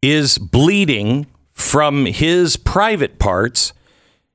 is 0.02 0.36
bleeding 0.38 1.26
from 1.52 2.06
his 2.06 2.56
private 2.56 3.18
parts, 3.18 3.72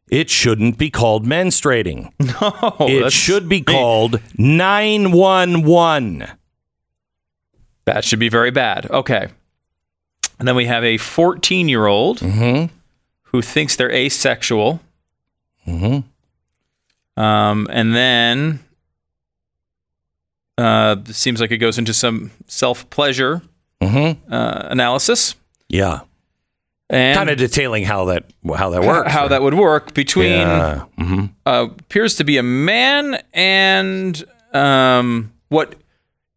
it 0.09 0.29
shouldn't 0.29 0.77
be 0.77 0.89
called 0.89 1.25
menstruating. 1.25 2.11
Oh, 2.41 2.87
it 2.87 3.11
should 3.11 3.47
be 3.49 3.61
called 3.61 4.19
911. 4.37 6.27
That 7.85 8.03
should 8.03 8.19
be 8.19 8.29
very 8.29 8.51
bad. 8.51 8.89
Okay. 8.89 9.27
And 10.39 10.47
then 10.47 10.55
we 10.55 10.65
have 10.65 10.83
a 10.83 10.97
14 10.97 11.67
year 11.69 11.85
old 11.87 12.19
Mm-hmm. 12.19 12.73
who 13.31 13.41
thinks 13.41 13.75
they're 13.75 13.91
asexual. 13.91 14.79
Mm-hmm. 15.67 16.07
Um, 17.17 17.67
and 17.71 17.93
then 17.95 18.59
uh, 20.57 20.95
it 21.07 21.13
seems 21.15 21.39
like 21.41 21.51
it 21.51 21.57
goes 21.57 21.77
into 21.77 21.93
some 21.93 22.31
self 22.47 22.89
pleasure 22.89 23.41
Mm-hmm. 23.81 24.33
uh, 24.33 24.67
analysis. 24.71 25.35
Yeah. 25.69 25.99
And 26.89 27.15
Kind 27.15 27.29
of 27.29 27.37
detailing 27.37 27.83
how 27.83 28.05
that 28.05 28.23
how 28.55 28.71
that 28.71 28.81
works. 28.81 29.11
how 29.11 29.27
that 29.27 29.41
would 29.43 29.53
work 29.53 29.93
between 29.93 30.31
Yeah. 30.31 30.85
hmm 30.97 31.25
uh, 31.45 31.67
appears 31.79 32.15
to 32.15 32.23
be 32.23 32.37
a 32.37 32.43
man 32.43 33.21
and 33.33 34.23
um, 34.53 35.31
what 35.49 35.75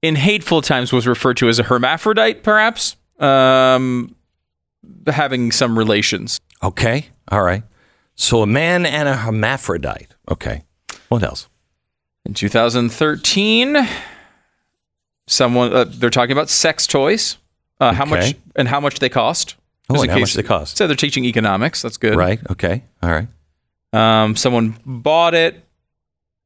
in 0.02 0.16
hateful 0.16 0.60
times 0.60 0.92
was 0.92 1.06
referred 1.06 1.37
to 1.38 1.49
as 1.49 1.58
a 1.58 1.62
hermaphrodite, 1.62 2.42
perhaps, 2.42 2.96
um, 3.20 4.14
having 5.06 5.52
some 5.52 5.78
relations. 5.78 6.40
Okay. 6.62 7.06
All 7.28 7.42
right. 7.42 7.62
So 8.16 8.42
a 8.42 8.46
man 8.46 8.84
and 8.84 9.08
a 9.08 9.16
hermaphrodite. 9.16 10.08
Okay. 10.30 10.62
What 11.10 11.24
else? 11.24 11.48
In 12.24 12.34
2013, 12.34 13.76
someone 15.26 15.72
uh, 15.72 15.84
they're 15.84 16.08
talking 16.08 16.32
about 16.32 16.48
sex 16.48 16.86
toys, 16.86 17.36
uh, 17.80 17.92
how 17.92 18.04
much 18.04 18.34
and 18.56 18.68
how 18.68 18.80
much 18.80 19.00
they 19.00 19.08
cost. 19.08 19.56
Oh, 19.90 20.00
and 20.02 20.10
how 20.10 20.20
much 20.20 20.34
they 20.34 20.44
cost. 20.44 20.76
So 20.76 20.86
they're 20.86 20.94
teaching 20.94 21.24
economics. 21.24 21.82
That's 21.82 21.96
good. 21.96 22.14
Right. 22.14 22.40
Okay. 22.48 22.84
All 23.02 23.10
right. 23.10 23.26
Um, 23.92 24.36
someone 24.36 24.76
bought 24.86 25.34
it 25.34 25.64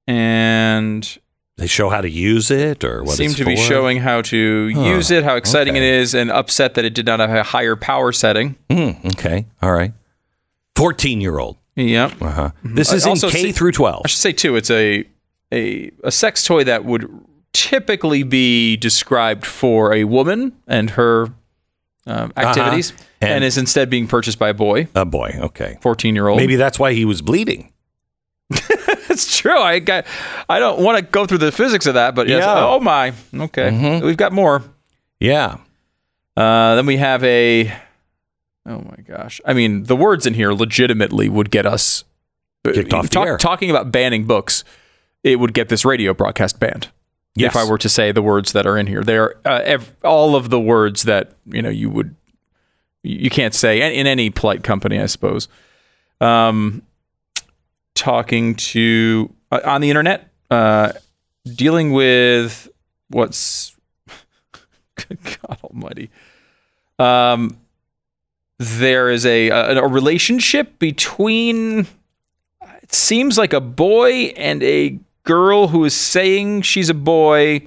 and 0.07 1.19
They 1.59 1.67
show 1.67 1.91
how 1.91 2.01
to 2.01 2.09
use 2.09 2.51
it 2.51 2.85
or 2.85 3.05
what 3.05 3.21
it's 3.21 3.35
to 3.37 3.45
be 3.45 3.57
showing 3.57 3.99
how 3.99 4.23
to 4.23 4.69
use 4.69 5.11
it, 5.11 5.25
how 5.25 5.37
exciting 5.37 5.75
okay. 5.77 5.87
it 5.87 6.01
is, 6.01 6.15
and 6.15 6.31
upset 6.31 6.73
that 6.75 6.87
it 6.87 6.95
did 6.95 7.05
not 7.05 7.21
have 7.21 7.31
a 7.31 7.43
higher 7.43 7.77
power 7.77 8.13
setting. 8.13 8.57
Hmm, 8.71 8.93
okay. 9.09 9.45
All 9.61 9.73
right. 9.73 9.93
14 10.77 11.21
year 11.21 11.39
old. 11.39 11.59
Yep. 11.77 12.23
Uh-huh. 12.23 12.51
This 12.63 12.93
I 12.93 12.97
is 12.97 13.05
in 13.05 13.11
also 13.11 13.31
K 13.31 13.43
see- 13.43 13.53
through 13.53 13.73
12. 13.73 14.03
I 14.05 14.09
should 14.09 14.21
say 14.21 14.33
too, 14.33 14.57
it's 14.57 14.71
a 14.71 15.05
a 15.53 15.91
a 16.03 16.11
sex 16.11 16.45
toy 16.45 16.65
that 16.65 16.85
would 16.85 17.09
typically 17.53 18.23
be 18.23 18.77
described 18.77 19.45
for 19.47 19.93
a 19.93 20.05
woman 20.05 20.53
and 20.67 20.91
her 20.91 21.29
um, 22.07 22.33
activities, 22.37 22.91
and, 22.91 23.01
Uh-huh. 23.01 23.35
And- 23.37 23.45
is 23.45 23.57
instead 23.59 23.89
being 23.91 24.07
purchased 24.07 24.39
by 24.39 24.51
a 24.51 24.55
boy, 24.55 24.89
A 24.95 25.05
boy. 25.05 25.37
Okay. 25.41 25.79
fourteen 25.81 26.15
year 26.15 26.29
old. 26.29 26.39
Maybe 26.39 26.57
that's 26.57 26.79
why 26.79 26.93
he 26.93 27.05
was 27.05 27.23
bleeding. 27.23 27.73
it's 28.51 29.37
true. 29.39 29.59
I 29.59 29.79
got. 29.79 30.05
I 30.49 30.59
don't 30.59 30.81
want 30.81 30.99
to 30.99 31.03
go 31.03 31.25
through 31.27 31.39
the 31.39 31.51
physics 31.53 31.87
of 31.87 31.95
that, 31.95 32.15
but 32.15 32.29
yes. 32.29 32.43
Yeah. 32.43 32.65
Oh 32.67 32.79
my. 32.81 33.13
Okay. 33.35 34.01
We've 34.01 34.17
got 34.17 34.33
more. 34.33 34.63
Yeah. 35.19 35.57
Uh, 36.37 36.75
then 36.77 36.87
we 36.87 36.99
have 36.99 37.25
a. 37.25 37.73
Oh 38.67 38.79
my 38.79 38.97
gosh! 39.07 39.41
I 39.45 39.53
mean, 39.53 39.85
the 39.85 39.97
words 39.97 40.27
in 40.27 40.35
here 40.35 40.53
legitimately 40.53 41.29
would 41.29 41.51
get 41.51 41.67
us 41.67 42.05
Kicked 42.73 42.95
off 42.95 43.11
the 43.11 43.21
air. 43.21 43.37
Talking 43.37 43.71
about 43.71 43.93
banning 43.93 44.25
books, 44.25 44.65
it 45.23 45.39
would 45.39 45.53
get 45.53 45.69
this 45.69 45.85
radio 45.85 46.15
broadcast 46.15 46.59
banned. 46.59 46.89
Yes. 47.37 47.55
If 47.55 47.57
I 47.61 47.69
were 47.69 47.79
to 47.79 47.89
say 47.89 48.13
the 48.13 48.23
words 48.23 48.53
that 48.53 48.67
are 48.67 48.79
in 48.79 48.87
here, 48.87 49.03
they're 49.03 49.37
uh, 49.47 49.61
ev- 49.65 49.95
all 50.03 50.35
of 50.37 50.51
the 50.51 50.61
words 50.61 51.03
that 51.03 51.33
you 51.47 51.61
know 51.61 51.69
you 51.69 51.91
would 51.91 52.15
you 53.03 53.29
can't 53.29 53.55
say 53.55 53.83
in, 53.83 53.93
in 53.93 54.07
any 54.07 54.31
polite 54.31 54.63
company, 54.63 54.99
I 54.99 55.07
suppose. 55.07 55.49
Um, 56.21 56.83
talking 57.95 58.55
to 58.55 59.35
uh, 59.51 59.61
on 59.65 59.81
the 59.81 59.91
internet, 59.91 60.31
uh, 60.51 60.93
dealing 61.45 61.93
with 61.93 62.69
what's 63.09 63.77
God 64.97 65.59
Almighty. 65.65 66.11
Um, 66.99 67.59
there 68.59 69.11
is 69.11 69.27
a, 69.27 69.49
a 69.49 69.83
a 69.85 69.89
relationship 69.89 70.79
between. 70.79 71.87
It 72.83 72.93
seems 72.93 73.39
like 73.39 73.53
a 73.53 73.61
boy 73.61 74.33
and 74.37 74.63
a 74.63 74.99
girl 75.25 75.69
who 75.69 75.85
is 75.85 75.95
saying 75.95 76.63
she's 76.63 76.91
a 76.91 76.95
boy, 76.95 77.67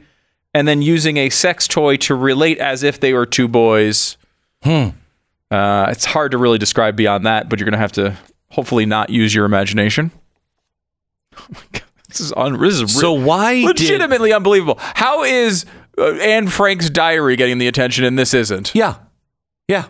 and 0.53 0.67
then 0.67 0.81
using 0.81 1.17
a 1.17 1.29
sex 1.29 1.67
toy 1.67 1.97
to 1.97 2.15
relate 2.15 2.59
as 2.59 2.83
if 2.83 2.99
they 2.99 3.13
were 3.13 3.25
two 3.25 3.47
boys. 3.47 4.17
Hmm. 4.63 4.89
Uh, 5.49 5.87
it's 5.89 6.05
hard 6.05 6.31
to 6.31 6.37
really 6.37 6.57
describe 6.57 6.95
beyond 6.95 7.25
that, 7.25 7.49
but 7.49 7.59
you're 7.59 7.65
gonna 7.65 7.77
have 7.77 7.93
to 7.93 8.15
hopefully 8.49 8.85
not 8.85 9.09
use 9.09 9.33
your 9.33 9.45
imagination. 9.45 10.11
Oh 11.39 11.45
my 11.51 11.59
god, 11.71 11.83
this 12.07 12.19
is 12.19 12.33
un- 12.35 12.59
this 12.59 12.81
is 12.81 12.99
So 12.99 13.13
why 13.13 13.55
did 13.57 13.65
legitimately 13.65 14.33
unbelievable. 14.33 14.79
How 14.79 15.23
is 15.23 15.65
uh, 15.99 16.13
Anne 16.15 16.47
Frank's 16.47 16.89
diary 16.89 17.35
getting 17.35 17.59
the 17.59 17.67
attention 17.67 18.03
and 18.05 18.17
this 18.17 18.33
isn't? 18.33 18.73
Yeah. 18.73 18.95
Yeah. 19.67 19.85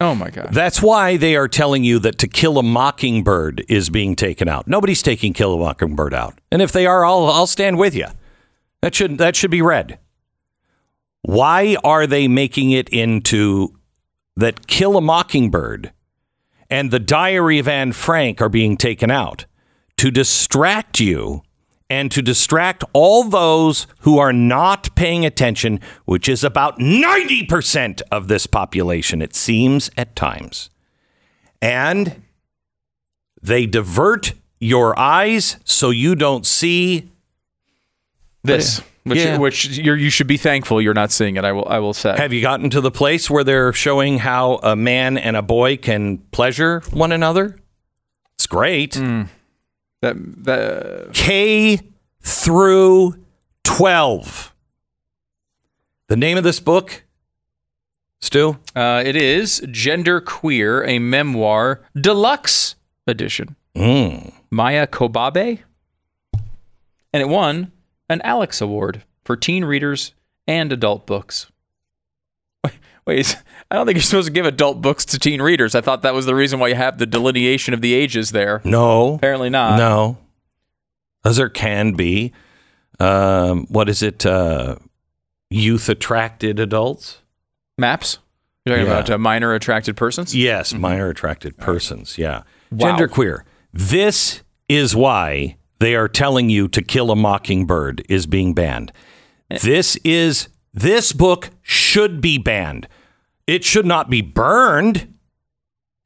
Oh 0.00 0.14
my 0.14 0.30
god. 0.30 0.48
That's 0.52 0.80
why 0.80 1.18
they 1.18 1.36
are 1.36 1.46
telling 1.48 1.84
you 1.84 1.98
that 1.98 2.18
To 2.18 2.28
Kill 2.28 2.58
a 2.58 2.62
Mockingbird 2.62 3.64
is 3.68 3.90
being 3.90 4.16
taken 4.16 4.48
out. 4.48 4.66
Nobody's 4.66 5.02
taking 5.02 5.34
Kill 5.34 5.54
a 5.54 5.58
Mockingbird 5.58 6.14
out. 6.14 6.38
And 6.50 6.62
if 6.62 6.72
they 6.72 6.86
are, 6.86 7.04
I'll 7.04 7.26
I'll 7.26 7.46
stand 7.46 7.78
with 7.78 7.94
you. 7.94 8.06
That 8.80 8.94
should 8.94 9.18
that 9.18 9.36
should 9.36 9.50
be 9.50 9.62
read. 9.62 9.98
Why 11.22 11.76
are 11.84 12.06
they 12.06 12.28
making 12.28 12.70
it 12.70 12.88
into 12.88 13.76
that 14.36 14.66
Kill 14.66 14.96
a 14.96 15.02
Mockingbird 15.02 15.92
and 16.70 16.90
the 16.90 16.98
Diary 17.00 17.58
of 17.58 17.68
Anne 17.68 17.92
Frank 17.92 18.40
are 18.40 18.48
being 18.48 18.78
taken 18.78 19.10
out 19.10 19.44
to 19.98 20.10
distract 20.10 20.98
you 20.98 21.42
and 21.90 22.10
to 22.12 22.22
distract 22.22 22.84
all 22.92 23.24
those 23.24 23.86
who 24.00 24.18
are 24.18 24.32
not 24.32 24.94
paying 24.94 25.26
attention, 25.26 25.80
which 26.06 26.28
is 26.28 26.44
about 26.44 26.78
90% 26.78 28.00
of 28.12 28.28
this 28.28 28.46
population, 28.46 29.20
it 29.20 29.34
seems 29.34 29.90
at 29.96 30.14
times. 30.14 30.70
And 31.60 32.22
they 33.42 33.66
divert 33.66 34.32
your 34.60 34.96
eyes 34.98 35.56
so 35.64 35.90
you 35.90 36.14
don't 36.14 36.46
see. 36.46 37.10
this, 38.44 38.80
which, 39.04 39.18
Yeah. 39.18 39.36
which 39.38 39.66
you're, 39.78 39.96
you 39.96 40.08
should 40.10 40.26
be 40.26 40.36
thankful 40.38 40.80
you're 40.80 40.94
not 40.94 41.10
seeing 41.10 41.36
it. 41.36 41.44
I 41.44 41.52
will. 41.52 41.66
I 41.68 41.78
will 41.78 41.92
say. 41.92 42.14
Have 42.16 42.32
you 42.32 42.40
gotten 42.40 42.70
to 42.70 42.80
the 42.80 42.90
place 42.90 43.28
where 43.28 43.44
they're 43.44 43.72
showing 43.72 44.18
how 44.18 44.60
a 44.62 44.74
man 44.76 45.18
and 45.18 45.36
a 45.36 45.42
boy 45.42 45.76
can 45.76 46.18
pleasure 46.30 46.80
one 46.92 47.12
another? 47.12 47.58
It's 48.36 48.46
great. 48.46 48.92
Mm. 48.92 49.28
That 50.02 50.16
that 50.44 51.10
K 51.12 51.80
through 52.22 53.16
12. 53.64 54.54
The 56.08 56.16
name 56.16 56.36
of 56.38 56.44
this 56.44 56.58
book, 56.60 57.04
Stu? 58.20 58.58
uh, 58.74 59.02
it 59.04 59.14
is 59.16 59.64
Gender 59.70 60.20
Queer, 60.20 60.84
a 60.84 60.98
memoir 60.98 61.82
deluxe 61.94 62.74
edition. 63.06 63.56
Mm. 63.76 64.32
Maia 64.50 64.86
Kobabe, 64.86 65.60
and 67.12 67.22
it 67.22 67.28
won 67.28 67.70
an 68.08 68.20
Alex 68.22 68.60
Award 68.60 69.04
for 69.24 69.36
teen 69.36 69.64
readers 69.64 70.12
and 70.48 70.72
adult 70.72 71.06
books. 71.06 71.46
Wait, 73.10 73.36
I 73.70 73.74
don't 73.74 73.86
think 73.86 73.96
you're 73.96 74.02
supposed 74.02 74.26
to 74.28 74.32
give 74.32 74.46
adult 74.46 74.80
books 74.80 75.04
to 75.06 75.18
teen 75.18 75.42
readers. 75.42 75.74
I 75.74 75.80
thought 75.80 76.02
that 76.02 76.14
was 76.14 76.26
the 76.26 76.34
reason 76.34 76.60
why 76.60 76.68
you 76.68 76.74
have 76.76 76.98
the 76.98 77.06
delineation 77.06 77.74
of 77.74 77.80
the 77.80 77.92
ages 77.94 78.30
there. 78.30 78.60
No. 78.64 79.14
Apparently 79.14 79.50
not. 79.50 79.76
No. 79.78 80.16
As 81.24 81.36
there 81.36 81.48
can 81.48 81.94
be. 81.94 82.32
Um, 83.00 83.66
what 83.68 83.88
is 83.88 84.02
it? 84.02 84.24
Uh, 84.24 84.76
youth 85.50 85.88
attracted 85.88 86.60
adults? 86.60 87.20
Maps? 87.78 88.18
You're 88.64 88.76
talking 88.76 88.86
Yeah. 88.86 88.92
about 88.98 89.10
uh, 89.10 89.18
minor 89.18 89.54
attracted 89.54 89.96
persons? 89.96 90.34
Yes, 90.34 90.72
minor 90.72 91.08
attracted 91.08 91.56
persons. 91.56 92.16
Yeah. 92.18 92.42
Wow. 92.70 92.88
Gender 92.88 93.08
queer. 93.08 93.44
This 93.72 94.42
is 94.68 94.94
why 94.94 95.56
they 95.80 95.94
are 95.96 96.08
telling 96.08 96.48
you 96.50 96.68
to 96.68 96.82
kill 96.82 97.10
a 97.10 97.16
mockingbird 97.16 98.04
is 98.08 98.26
being 98.26 98.54
banned. 98.54 98.92
This 99.62 99.96
is 100.04 100.48
this 100.72 101.12
book 101.12 101.50
should 101.62 102.20
be 102.20 102.38
banned. 102.38 102.86
It 103.50 103.64
should 103.64 103.84
not 103.84 104.08
be 104.08 104.22
burned 104.22 105.12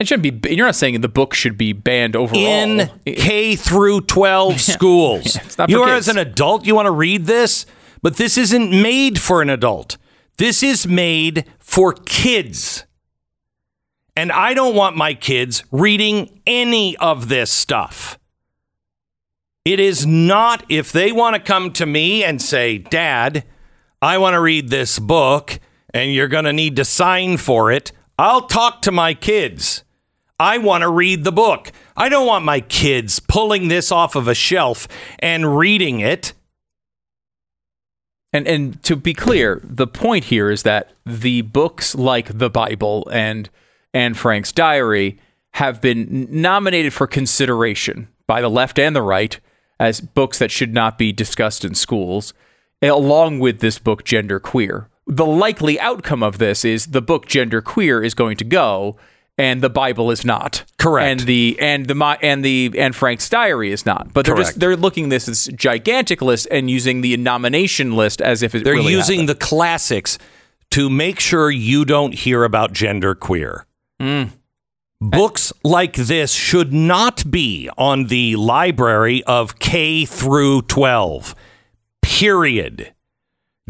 It 0.01 0.09
shouldn't 0.09 0.43
be. 0.43 0.55
You're 0.55 0.67
not 0.67 0.75
saying 0.75 1.01
the 1.03 1.09
book 1.09 1.35
should 1.35 1.59
be 1.59 1.75
banned 1.75 2.17
overall. 2.17 2.41
in 2.41 2.91
K 3.05 3.55
through 3.55 4.03
12 4.03 4.61
schools. 4.75 5.37
it's 5.37 5.59
not 5.59 5.69
you 5.69 5.83
are 5.83 5.89
kids. 5.89 6.09
as 6.09 6.17
an 6.17 6.19
adult, 6.19 6.65
you 6.65 6.75
want 6.75 6.87
to 6.87 6.93
read 6.93 7.27
this, 7.27 7.67
but 8.03 8.17
this 8.17 8.39
isn't 8.39 8.71
made 8.71 9.21
for 9.21 9.43
an 9.43 9.51
adult. 9.51 9.99
This 10.39 10.63
is 10.63 10.87
made 10.87 11.45
for 11.59 11.93
kids. 11.93 12.85
And 14.17 14.33
I 14.33 14.55
don't 14.55 14.75
want 14.75 14.97
my 14.97 15.13
kids 15.13 15.65
reading 15.71 16.41
any 16.47 16.97
of 16.97 17.29
this 17.29 17.51
stuff. 17.51 18.19
It 19.65 19.81
is 19.81 20.07
not, 20.07 20.65
if 20.69 20.93
they 20.93 21.13
want 21.13 21.37
to 21.37 21.41
come 21.41 21.73
to 21.75 21.85
me 21.87 22.25
and 22.25 22.41
say, 22.41 22.79
Dad, 22.79 23.45
I 24.01 24.19
want 24.19 24.35
to 24.35 24.41
read 24.41 24.71
this 24.71 24.99
book 24.99 25.59
and 25.95 26.13
you're 26.13 26.29
going 26.29 26.45
to 26.45 26.53
need 26.53 26.77
to 26.77 26.85
sign 26.85 27.39
for 27.39 27.71
it, 27.73 27.93
I'll 28.19 28.47
talk 28.49 28.83
to 28.83 28.93
my 28.93 29.15
kids. 29.15 29.85
I 30.39 30.59
want 30.59 30.83
to 30.83 30.91
read 30.91 31.23
the 31.23 31.33
book. 31.33 31.71
I 31.97 32.09
don't 32.09 32.27
want 32.27 32.45
my 32.45 32.61
kids 32.61 33.21
pulling 33.21 33.69
this 33.69 33.93
off 33.93 34.17
of 34.17 34.27
a 34.27 34.35
shelf 34.35 34.89
and 35.21 35.57
reading 35.57 36.01
it. 36.01 36.33
And 38.33 38.49
and 38.49 38.83
to 38.83 38.97
be 38.97 39.15
clear, 39.15 39.61
the 39.63 39.87
point 39.87 40.25
here 40.25 40.51
is 40.51 40.65
that 40.65 40.91
the 41.07 41.43
books 41.43 41.95
like 41.95 42.37
the 42.37 42.51
Bible 42.51 43.09
and 43.13 43.49
Anne 43.95 44.15
Frank's 44.15 44.51
diary 44.51 45.21
have 45.53 45.81
been 45.81 46.27
nominated 46.29 46.93
for 46.93 47.07
consideration 47.07 48.09
by 48.27 48.41
the 48.41 48.51
left 48.51 48.77
and 48.81 48.97
the 48.97 49.03
right 49.03 49.39
as 49.79 50.01
books 50.01 50.41
that 50.41 50.51
should 50.51 50.75
not 50.75 50.99
be 50.99 51.13
discussed 51.13 51.65
in 51.65 51.77
schools, 51.77 52.35
along 52.83 53.39
with 53.39 53.61
this 53.61 53.79
book 53.79 54.03
Gender 54.03 54.41
Queer. 54.41 54.89
The 55.07 55.27
likely 55.27 55.79
outcome 55.79 56.23
of 56.23 56.39
this 56.39 56.65
is 56.65 56.87
the 56.87 57.03
book 57.03 57.27
Gender 57.27 57.61
Queer 57.61 58.03
is 58.03 58.15
going 58.15 58.37
to 58.39 58.45
go 58.45 58.97
and 59.37 59.63
the 59.63 59.71
Bible 59.71 60.11
is 60.11 60.25
not. 60.25 60.65
Correct. 60.79 61.21
And 61.21 61.21
the 61.21 61.57
and 61.61 61.87
the 61.87 62.19
and 62.23 62.45
the 62.45 62.73
Anne 62.79 62.93
Frank's 62.93 63.29
diary 63.29 63.73
is 63.73 63.85
not. 63.85 64.13
But 64.13 64.25
they're 64.27 64.35
Correct. 64.35 64.49
just 64.51 64.61
they're 64.61 64.77
looking 64.77 65.09
this 65.09 65.29
as 65.29 65.47
gigantic 65.49 66.23
list 66.23 66.47
and 66.51 66.71
using 66.71 67.01
the 67.01 67.17
nomination 67.17 67.97
list 67.97 68.23
as 68.23 68.43
if 68.43 68.55
it 68.55 68.65
They're 68.65 68.75
really 68.75 68.93
using 68.93 69.21
happened. 69.21 69.29
the 69.31 69.35
classics 69.35 70.19
to 70.71 70.89
make 70.89 71.21
sure 71.21 71.51
you 71.51 71.85
don't 71.85 72.15
hear 72.15 72.45
about 72.45 72.73
gender 72.73 73.15
queer. 73.15 73.67
Mm. 74.01 74.31
Books 75.01 75.53
like 75.63 75.95
this 75.95 76.33
should 76.33 76.73
not 76.73 77.31
be 77.31 77.69
on 77.77 78.07
the 78.07 78.37
library 78.37 79.23
of 79.25 79.59
K 79.59 80.07
through 80.07 80.63
12. 80.63 81.35
Period. 82.01 82.95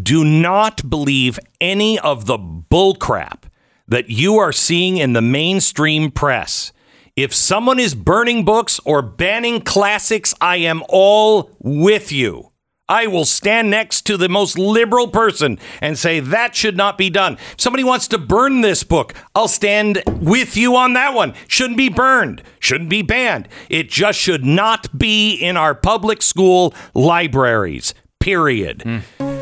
Do 0.00 0.24
not 0.24 0.90
believe 0.90 1.38
any 1.60 1.98
of 2.00 2.26
the 2.26 2.38
bullcrap 2.38 3.44
that 3.86 4.10
you 4.10 4.36
are 4.38 4.52
seeing 4.52 4.96
in 4.96 5.12
the 5.12 5.22
mainstream 5.22 6.10
press. 6.10 6.72
If 7.16 7.32
someone 7.32 7.78
is 7.78 7.94
burning 7.94 8.44
books 8.44 8.80
or 8.84 9.02
banning 9.02 9.60
classics, 9.60 10.34
I 10.40 10.56
am 10.56 10.82
all 10.88 11.50
with 11.60 12.10
you. 12.10 12.50
I 12.88 13.06
will 13.06 13.24
stand 13.24 13.70
next 13.70 14.02
to 14.02 14.16
the 14.16 14.28
most 14.28 14.58
liberal 14.58 15.08
person 15.08 15.58
and 15.80 15.96
say 15.96 16.20
that 16.20 16.56
should 16.56 16.76
not 16.76 16.98
be 16.98 17.08
done. 17.08 17.34
If 17.52 17.60
somebody 17.60 17.84
wants 17.84 18.08
to 18.08 18.18
burn 18.18 18.60
this 18.62 18.82
book, 18.82 19.14
I'll 19.34 19.48
stand 19.48 20.02
with 20.06 20.56
you 20.56 20.76
on 20.76 20.92
that 20.94 21.14
one. 21.14 21.34
Shouldn't 21.48 21.78
be 21.78 21.88
burned, 21.88 22.42
shouldn't 22.58 22.90
be 22.90 23.02
banned. 23.02 23.48
It 23.70 23.88
just 23.88 24.18
should 24.18 24.44
not 24.44 24.98
be 24.98 25.34
in 25.34 25.56
our 25.56 25.74
public 25.74 26.20
school 26.20 26.74
libraries. 26.94 27.94
Period. 28.18 28.82
Hmm. 28.82 29.33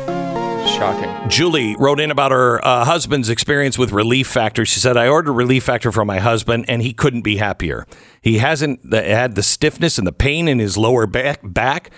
Shocking. 0.73 1.29
Julie 1.29 1.75
wrote 1.77 1.99
in 1.99 2.11
about 2.11 2.31
her 2.31 2.65
uh, 2.65 2.85
husband's 2.85 3.29
experience 3.29 3.77
with 3.77 3.91
Relief 3.91 4.27
Factor. 4.27 4.65
She 4.65 4.79
said, 4.79 4.97
I 4.97 5.07
ordered 5.07 5.33
Relief 5.33 5.63
Factor 5.63 5.91
for 5.91 6.03
my 6.05 6.19
husband 6.19 6.65
and 6.67 6.81
he 6.81 6.93
couldn't 6.93 7.21
be 7.21 7.37
happier. 7.37 7.85
He 8.21 8.39
hasn't 8.39 8.93
had 8.93 9.35
the 9.35 9.43
stiffness 9.43 9.97
and 9.97 10.07
the 10.07 10.11
pain 10.11 10.47
in 10.47 10.59
his 10.59 10.77
lower 10.77 11.05
back. 11.07 11.39
back. 11.43 11.91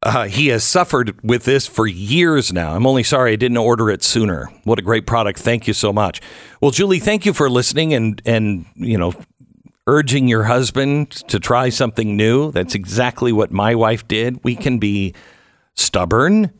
Uh, 0.00 0.28
he 0.28 0.48
has 0.48 0.62
suffered 0.62 1.18
with 1.24 1.44
this 1.44 1.66
for 1.66 1.86
years 1.86 2.52
now. 2.52 2.76
I'm 2.76 2.86
only 2.86 3.02
sorry 3.02 3.32
I 3.32 3.36
didn't 3.36 3.56
order 3.56 3.90
it 3.90 4.04
sooner. 4.04 4.46
What 4.62 4.78
a 4.78 4.82
great 4.82 5.06
product. 5.06 5.40
Thank 5.40 5.66
you 5.66 5.74
so 5.74 5.92
much. 5.92 6.20
Well, 6.60 6.70
Julie, 6.70 7.00
thank 7.00 7.26
you 7.26 7.32
for 7.32 7.50
listening 7.50 7.94
and, 7.94 8.22
and, 8.24 8.66
you 8.76 8.96
know, 8.96 9.12
urging 9.88 10.28
your 10.28 10.44
husband 10.44 11.10
to 11.10 11.40
try 11.40 11.70
something 11.70 12.16
new. 12.16 12.52
That's 12.52 12.74
exactly 12.76 13.32
what 13.32 13.50
my 13.50 13.74
wife 13.74 14.06
did. 14.06 14.44
We 14.44 14.54
can 14.54 14.78
be 14.78 15.14
stubborn 15.74 16.52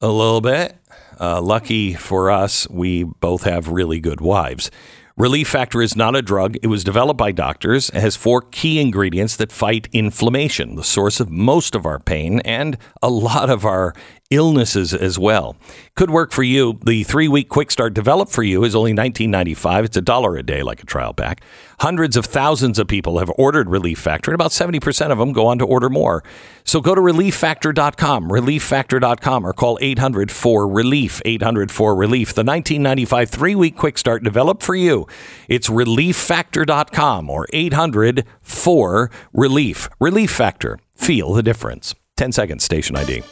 a 0.00 0.08
little 0.08 0.40
bit. 0.40 0.76
Uh, 1.18 1.40
lucky 1.40 1.94
for 1.94 2.30
us, 2.30 2.68
we 2.68 3.04
both 3.04 3.44
have 3.44 3.68
really 3.68 4.00
good 4.00 4.20
wives. 4.20 4.70
Relief 5.16 5.48
Factor 5.48 5.80
is 5.80 5.96
not 5.96 6.14
a 6.14 6.20
drug. 6.20 6.56
It 6.62 6.66
was 6.66 6.84
developed 6.84 7.16
by 7.16 7.32
doctors. 7.32 7.88
It 7.88 8.00
has 8.00 8.16
four 8.16 8.42
key 8.42 8.78
ingredients 8.80 9.34
that 9.36 9.50
fight 9.50 9.88
inflammation, 9.94 10.74
the 10.74 10.84
source 10.84 11.20
of 11.20 11.30
most 11.30 11.74
of 11.74 11.86
our 11.86 11.98
pain 11.98 12.40
and 12.40 12.76
a 13.02 13.08
lot 13.08 13.48
of 13.48 13.64
our 13.64 13.94
illnesses 14.30 14.92
as 14.94 15.18
well. 15.18 15.56
Could 15.94 16.10
work 16.10 16.32
for 16.32 16.42
you. 16.42 16.78
The 16.84 17.04
three 17.04 17.28
week 17.28 17.48
quick 17.48 17.70
start 17.70 17.94
developed 17.94 18.32
for 18.32 18.42
you 18.42 18.64
is 18.64 18.74
only 18.74 18.92
$19.95. 18.92 19.84
It's 19.84 19.96
a 19.96 20.02
dollar 20.02 20.36
a 20.36 20.42
day, 20.42 20.62
like 20.62 20.82
a 20.82 20.86
trial 20.86 21.14
pack. 21.14 21.42
Hundreds 21.80 22.16
of 22.16 22.24
thousands 22.24 22.78
of 22.78 22.88
people 22.88 23.18
have 23.18 23.30
ordered 23.36 23.68
Relief 23.68 23.98
Factor, 23.98 24.30
and 24.30 24.34
about 24.34 24.50
70% 24.50 25.10
of 25.10 25.18
them 25.18 25.32
go 25.32 25.46
on 25.46 25.58
to 25.58 25.64
order 25.64 25.90
more. 25.90 26.24
So 26.64 26.80
go 26.80 26.94
to 26.94 27.00
relieffactor.com, 27.00 28.28
relieffactor.com, 28.28 29.46
or 29.46 29.52
call 29.52 29.78
800 29.80 30.30
4 30.30 30.68
Relief, 30.68 31.22
800 31.24 31.70
4 31.70 31.94
Relief. 31.94 32.28
The 32.28 32.44
1995 32.44 33.30
three 33.30 33.54
week 33.54 33.76
quick 33.76 33.98
start 33.98 34.24
developed 34.24 34.62
for 34.62 34.74
you. 34.74 35.06
It's 35.48 35.68
relieffactor.com 35.68 37.30
or 37.30 37.46
800 37.52 38.24
4 38.40 39.10
Relief. 39.32 39.88
Relief 40.00 40.30
Factor. 40.30 40.78
Feel 40.94 41.34
the 41.34 41.42
difference. 41.42 41.94
10 42.16 42.32
seconds, 42.32 42.64
station 42.64 42.96
ID. 42.96 43.22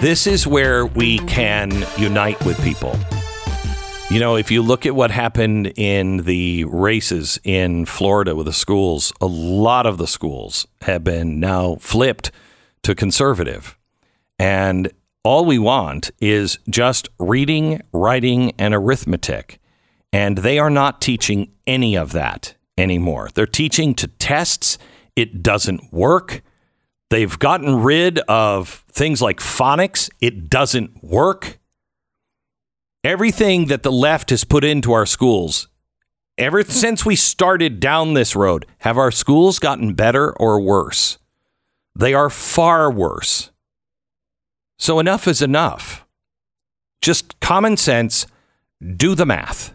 This 0.00 0.26
is 0.26 0.46
where 0.46 0.86
we 0.86 1.18
can 1.18 1.84
unite 1.98 2.42
with 2.46 2.58
people. 2.64 2.98
You 4.08 4.18
know, 4.18 4.34
if 4.34 4.50
you 4.50 4.62
look 4.62 4.86
at 4.86 4.94
what 4.94 5.10
happened 5.10 5.74
in 5.76 6.24
the 6.24 6.64
races 6.64 7.38
in 7.44 7.84
Florida 7.84 8.34
with 8.34 8.46
the 8.46 8.52
schools, 8.54 9.12
a 9.20 9.26
lot 9.26 9.84
of 9.84 9.98
the 9.98 10.06
schools 10.06 10.66
have 10.80 11.04
been 11.04 11.38
now 11.38 11.76
flipped 11.80 12.30
to 12.82 12.94
conservative. 12.94 13.76
And 14.38 14.90
all 15.22 15.44
we 15.44 15.58
want 15.58 16.10
is 16.18 16.58
just 16.70 17.10
reading, 17.18 17.82
writing, 17.92 18.52
and 18.58 18.72
arithmetic. 18.72 19.60
And 20.14 20.38
they 20.38 20.58
are 20.58 20.70
not 20.70 21.02
teaching 21.02 21.52
any 21.66 21.94
of 21.94 22.12
that 22.12 22.54
anymore. 22.78 23.28
They're 23.34 23.44
teaching 23.44 23.94
to 23.96 24.06
tests. 24.06 24.78
It 25.14 25.42
doesn't 25.42 25.92
work. 25.92 26.40
They've 27.10 27.38
gotten 27.38 27.82
rid 27.82 28.20
of 28.20 28.84
things 28.90 29.20
like 29.20 29.40
phonics. 29.40 30.08
It 30.20 30.48
doesn't 30.48 31.02
work. 31.02 31.58
Everything 33.02 33.66
that 33.66 33.82
the 33.82 33.92
left 33.92 34.30
has 34.30 34.44
put 34.44 34.62
into 34.62 34.92
our 34.92 35.06
schools, 35.06 35.68
ever 36.38 36.62
since 36.62 37.04
we 37.04 37.16
started 37.16 37.80
down 37.80 38.14
this 38.14 38.36
road, 38.36 38.64
have 38.78 38.96
our 38.96 39.10
schools 39.10 39.58
gotten 39.58 39.94
better 39.94 40.32
or 40.38 40.60
worse? 40.60 41.18
They 41.96 42.14
are 42.14 42.30
far 42.30 42.90
worse. 42.90 43.50
So 44.78 44.98
enough 45.00 45.26
is 45.26 45.42
enough. 45.42 46.06
Just 47.02 47.40
common 47.40 47.76
sense, 47.76 48.26
do 48.96 49.14
the 49.14 49.26
math. 49.26 49.74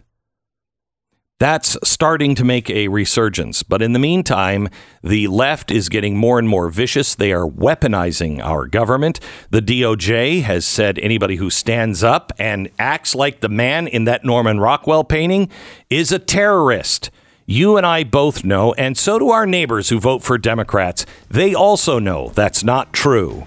That's 1.38 1.78
starting 1.84 2.34
to 2.36 2.46
make 2.46 2.70
a 2.70 2.88
resurgence. 2.88 3.62
But 3.62 3.82
in 3.82 3.92
the 3.92 4.00
meantime, 4.00 4.70
the 5.04 5.28
left 5.28 5.70
is 5.70 5.90
getting 5.90 6.16
more 6.16 6.40
and 6.40 6.48
more 6.48 6.70
vicious. 6.70 7.14
They 7.14 7.34
are 7.34 7.46
weaponizing 7.46 8.42
our 8.42 8.68
government. 8.68 9.20
The 9.50 9.62
DOJ 9.62 10.44
has 10.44 10.66
said 10.66 10.98
anybody 11.00 11.36
who 11.36 11.50
stands 11.50 12.06
up 12.06 12.32
and 12.40 12.70
acts 12.80 13.14
like 13.14 13.42
the 13.42 13.50
man 13.50 13.86
in 13.88 14.06
that 14.06 14.24
Norman 14.24 14.62
Rockwell 14.62 15.04
painting 15.04 15.50
is 15.90 16.14
a 16.14 16.20
terrorist. 16.20 17.12
You 17.46 17.76
and 17.76 17.86
I 17.86 18.06
both 18.06 18.46
know, 18.46 18.74
and 18.76 18.98
so 18.98 19.20
do 19.20 19.30
our 19.30 19.46
neighbors 19.46 19.90
who 19.90 20.00
vote 20.00 20.24
for 20.24 20.38
Democrats. 20.38 21.06
They 21.30 21.54
also 21.54 22.00
know 22.00 22.30
that's 22.30 22.64
not 22.64 22.94
true. 22.94 23.46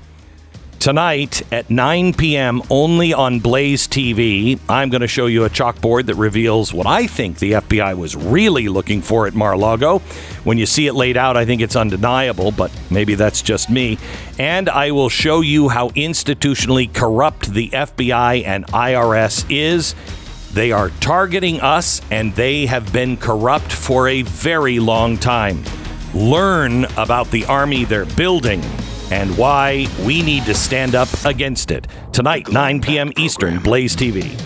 Tonight 0.80 1.42
at 1.52 1.70
9 1.70 2.14
p.m., 2.14 2.62
only 2.70 3.12
on 3.12 3.40
Blaze 3.40 3.88
TV, 3.88 4.60
I'm 4.68 4.90
going 4.90 5.00
to 5.00 5.08
show 5.08 5.26
you 5.26 5.44
a 5.44 5.50
chalkboard 5.50 6.06
that 6.06 6.14
reveals 6.14 6.72
what 6.72 6.86
I 6.86 7.08
think 7.08 7.40
the 7.40 7.52
FBI 7.52 7.96
was 7.96 8.14
really 8.14 8.68
looking 8.68 9.02
for 9.02 9.26
at 9.26 9.34
Mar 9.34 9.54
a 9.54 9.58
Lago. 9.58 9.98
When 10.44 10.56
you 10.56 10.66
see 10.66 10.86
it 10.86 10.92
laid 10.92 11.16
out, 11.16 11.36
I 11.36 11.44
think 11.44 11.62
it's 11.62 11.74
undeniable, 11.74 12.52
but 12.52 12.70
maybe 12.90 13.16
that's 13.16 13.42
just 13.42 13.68
me. 13.68 13.98
And 14.38 14.68
I 14.68 14.92
will 14.92 15.08
show 15.08 15.40
you 15.40 15.68
how 15.68 15.88
institutionally 15.90 16.94
corrupt 16.94 17.52
the 17.52 17.70
FBI 17.70 18.46
and 18.46 18.64
IRS 18.68 19.46
is. 19.50 19.96
They 20.52 20.70
are 20.70 20.90
targeting 21.00 21.60
us, 21.60 22.00
and 22.12 22.32
they 22.36 22.66
have 22.66 22.92
been 22.92 23.16
corrupt 23.16 23.72
for 23.72 24.06
a 24.06 24.22
very 24.22 24.78
long 24.78 25.18
time. 25.18 25.64
Learn 26.14 26.84
about 26.96 27.32
the 27.32 27.46
army 27.46 27.84
they're 27.84 28.06
building 28.06 28.62
and 29.10 29.36
why 29.36 29.86
we 30.04 30.22
need 30.22 30.44
to 30.44 30.54
stand 30.54 30.94
up 30.94 31.08
against 31.24 31.70
it. 31.70 31.86
Tonight, 32.12 32.50
9 32.50 32.80
p.m. 32.80 33.12
Eastern, 33.16 33.58
Blaze 33.60 33.94
TV. 33.96 34.38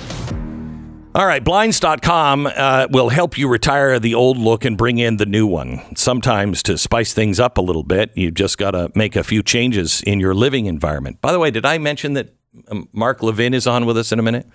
All 1.14 1.26
right, 1.26 1.44
blinds.com 1.44 2.46
uh, 2.46 2.86
will 2.90 3.10
help 3.10 3.36
you 3.36 3.46
retire 3.46 3.98
the 3.98 4.14
old 4.14 4.38
look 4.38 4.64
and 4.64 4.78
bring 4.78 4.96
in 4.96 5.18
the 5.18 5.26
new 5.26 5.46
one. 5.46 5.94
Sometimes 5.94 6.62
to 6.62 6.78
spice 6.78 7.12
things 7.12 7.38
up 7.38 7.58
a 7.58 7.60
little 7.60 7.82
bit, 7.82 8.16
you 8.16 8.30
just 8.30 8.56
got 8.56 8.70
to 8.70 8.90
make 8.94 9.14
a 9.14 9.22
few 9.22 9.42
changes 9.42 10.02
in 10.06 10.20
your 10.20 10.32
living 10.32 10.64
environment. 10.64 11.20
By 11.20 11.32
the 11.32 11.38
way, 11.38 11.50
did 11.50 11.66
I 11.66 11.76
mention 11.76 12.14
that 12.14 12.34
um, 12.68 12.88
Mark 12.94 13.22
Levin 13.22 13.52
is 13.52 13.66
on 13.66 13.84
with 13.84 13.98
us 13.98 14.10
in 14.10 14.18
a 14.18 14.22
minute? 14.22 14.48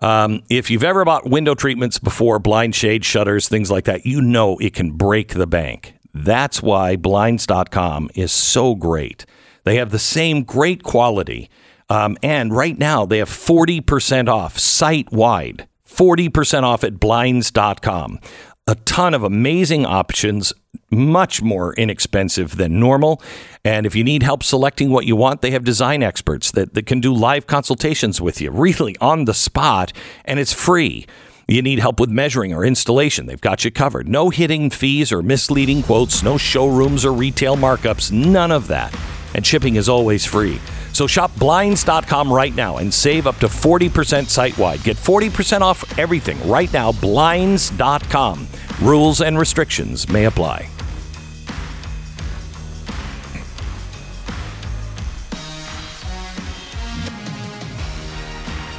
Um, 0.00 0.42
if 0.50 0.70
you've 0.70 0.82
ever 0.82 1.04
bought 1.04 1.30
window 1.30 1.54
treatments 1.54 2.00
before, 2.00 2.40
blind 2.40 2.74
shade, 2.74 3.04
shutters, 3.04 3.48
things 3.48 3.70
like 3.70 3.84
that, 3.84 4.04
you 4.04 4.20
know 4.20 4.58
it 4.58 4.74
can 4.74 4.92
break 4.92 5.34
the 5.34 5.46
bank. 5.46 5.94
That's 6.12 6.62
why 6.62 6.96
blinds.com 6.96 8.10
is 8.14 8.32
so 8.32 8.74
great. 8.74 9.26
They 9.64 9.76
have 9.76 9.90
the 9.90 9.98
same 9.98 10.42
great 10.42 10.82
quality. 10.82 11.50
Um, 11.88 12.16
and 12.22 12.54
right 12.54 12.78
now, 12.78 13.04
they 13.04 13.18
have 13.18 13.28
40% 13.28 14.28
off 14.28 14.58
site 14.58 15.10
wide, 15.12 15.66
40% 15.88 16.62
off 16.62 16.84
at 16.84 17.00
blinds.com. 17.00 18.20
A 18.66 18.74
ton 18.76 19.14
of 19.14 19.24
amazing 19.24 19.84
options, 19.84 20.52
much 20.90 21.42
more 21.42 21.74
inexpensive 21.74 22.56
than 22.56 22.78
normal. 22.78 23.20
And 23.64 23.86
if 23.86 23.96
you 23.96 24.04
need 24.04 24.22
help 24.22 24.44
selecting 24.44 24.90
what 24.90 25.06
you 25.06 25.16
want, 25.16 25.42
they 25.42 25.50
have 25.50 25.64
design 25.64 26.02
experts 26.02 26.52
that, 26.52 26.74
that 26.74 26.86
can 26.86 27.00
do 27.00 27.12
live 27.12 27.48
consultations 27.48 28.20
with 28.20 28.40
you, 28.40 28.50
really 28.52 28.96
on 29.00 29.24
the 29.24 29.34
spot, 29.34 29.92
and 30.24 30.38
it's 30.38 30.52
free. 30.52 31.06
You 31.50 31.62
need 31.62 31.80
help 31.80 31.98
with 31.98 32.10
measuring 32.10 32.54
or 32.54 32.64
installation, 32.64 33.26
they've 33.26 33.40
got 33.40 33.64
you 33.64 33.72
covered. 33.72 34.08
No 34.08 34.30
hidden 34.30 34.70
fees 34.70 35.10
or 35.10 35.20
misleading 35.20 35.82
quotes, 35.82 36.22
no 36.22 36.38
showrooms 36.38 37.04
or 37.04 37.12
retail 37.12 37.56
markups, 37.56 38.12
none 38.12 38.52
of 38.52 38.68
that. 38.68 38.96
And 39.34 39.44
shipping 39.44 39.74
is 39.74 39.88
always 39.88 40.24
free. 40.24 40.60
So 40.92 41.08
shop 41.08 41.36
blinds.com 41.40 42.32
right 42.32 42.54
now 42.54 42.76
and 42.76 42.94
save 42.94 43.26
up 43.26 43.38
to 43.38 43.48
40% 43.48 44.28
site 44.28 44.56
wide. 44.58 44.84
Get 44.84 44.96
40% 44.96 45.62
off 45.62 45.98
everything 45.98 46.38
right 46.48 46.72
now, 46.72 46.92
blinds.com. 46.92 48.46
Rules 48.80 49.20
and 49.20 49.36
restrictions 49.36 50.08
may 50.08 50.26
apply. 50.26 50.68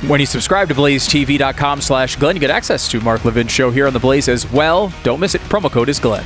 When 0.08 0.20
you 0.20 0.26
subscribe 0.26 0.68
to 0.70 0.74
blazetv.com 0.74 1.80
slash 1.80 2.16
Glenn, 2.16 2.36
you 2.36 2.40
get 2.40 2.50
access 2.50 2.90
to 2.90 3.00
Mark 3.02 3.24
Levin's 3.24 3.52
show 3.52 3.70
here 3.70 3.86
on 3.86 3.94
the 3.94 4.00
Blaze 4.00 4.28
as 4.28 4.52
well. 4.52 4.92
Don't 5.04 5.20
miss 5.20 5.36
it. 5.36 5.42
Promo 5.42 5.70
code 5.72 5.90
is 5.90 6.00
Glenn. 6.00 6.26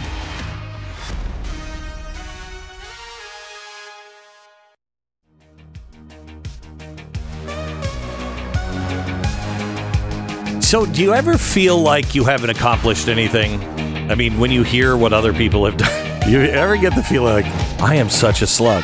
So, 10.62 10.86
do 10.86 11.02
you 11.04 11.14
ever 11.14 11.38
feel 11.38 11.78
like 11.78 12.16
you 12.16 12.24
haven't 12.24 12.50
accomplished 12.50 13.10
anything? 13.10 13.62
I 14.10 14.16
mean, 14.16 14.40
when 14.40 14.52
you 14.52 14.64
hear 14.64 14.96
what 14.96 15.12
other 15.12 15.34
people 15.34 15.66
have 15.66 15.76
done, 15.78 16.32
you 16.32 16.40
ever 16.40 16.78
get 16.78 16.96
the 16.96 17.04
feeling 17.04 17.34
like, 17.34 17.46
I 17.82 17.96
am 17.96 18.10
such 18.10 18.42
a 18.42 18.48
slug? 18.48 18.84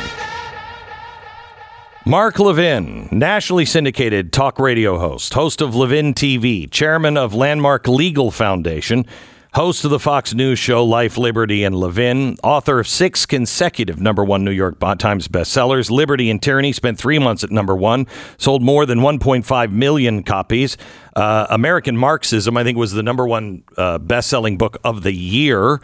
Mark 2.04 2.40
Levin, 2.40 3.08
nationally 3.12 3.64
syndicated 3.64 4.32
talk 4.32 4.58
radio 4.58 4.98
host, 4.98 5.34
host 5.34 5.60
of 5.60 5.76
Levin 5.76 6.14
TV, 6.14 6.68
chairman 6.68 7.16
of 7.16 7.32
Landmark 7.32 7.86
Legal 7.86 8.32
Foundation, 8.32 9.06
host 9.54 9.84
of 9.84 9.92
the 9.92 10.00
Fox 10.00 10.34
News 10.34 10.58
show 10.58 10.84
Life, 10.84 11.16
Liberty, 11.16 11.62
and 11.62 11.76
Levin, 11.76 12.36
author 12.42 12.80
of 12.80 12.88
six 12.88 13.24
consecutive 13.24 14.00
number 14.00 14.24
one 14.24 14.44
New 14.44 14.50
York 14.50 14.80
Times 14.98 15.28
bestsellers. 15.28 15.92
Liberty 15.92 16.28
and 16.28 16.42
Tyranny 16.42 16.72
spent 16.72 16.98
three 16.98 17.20
months 17.20 17.44
at 17.44 17.52
number 17.52 17.76
one, 17.76 18.08
sold 18.36 18.62
more 18.62 18.84
than 18.84 18.98
1.5 18.98 19.70
million 19.70 20.24
copies. 20.24 20.76
Uh, 21.14 21.46
American 21.50 21.96
Marxism, 21.96 22.56
I 22.56 22.64
think, 22.64 22.76
was 22.76 22.90
the 22.90 23.04
number 23.04 23.28
one 23.28 23.62
uh, 23.76 23.98
best 23.98 24.28
selling 24.28 24.58
book 24.58 24.76
of 24.82 25.04
the 25.04 25.12
year. 25.12 25.80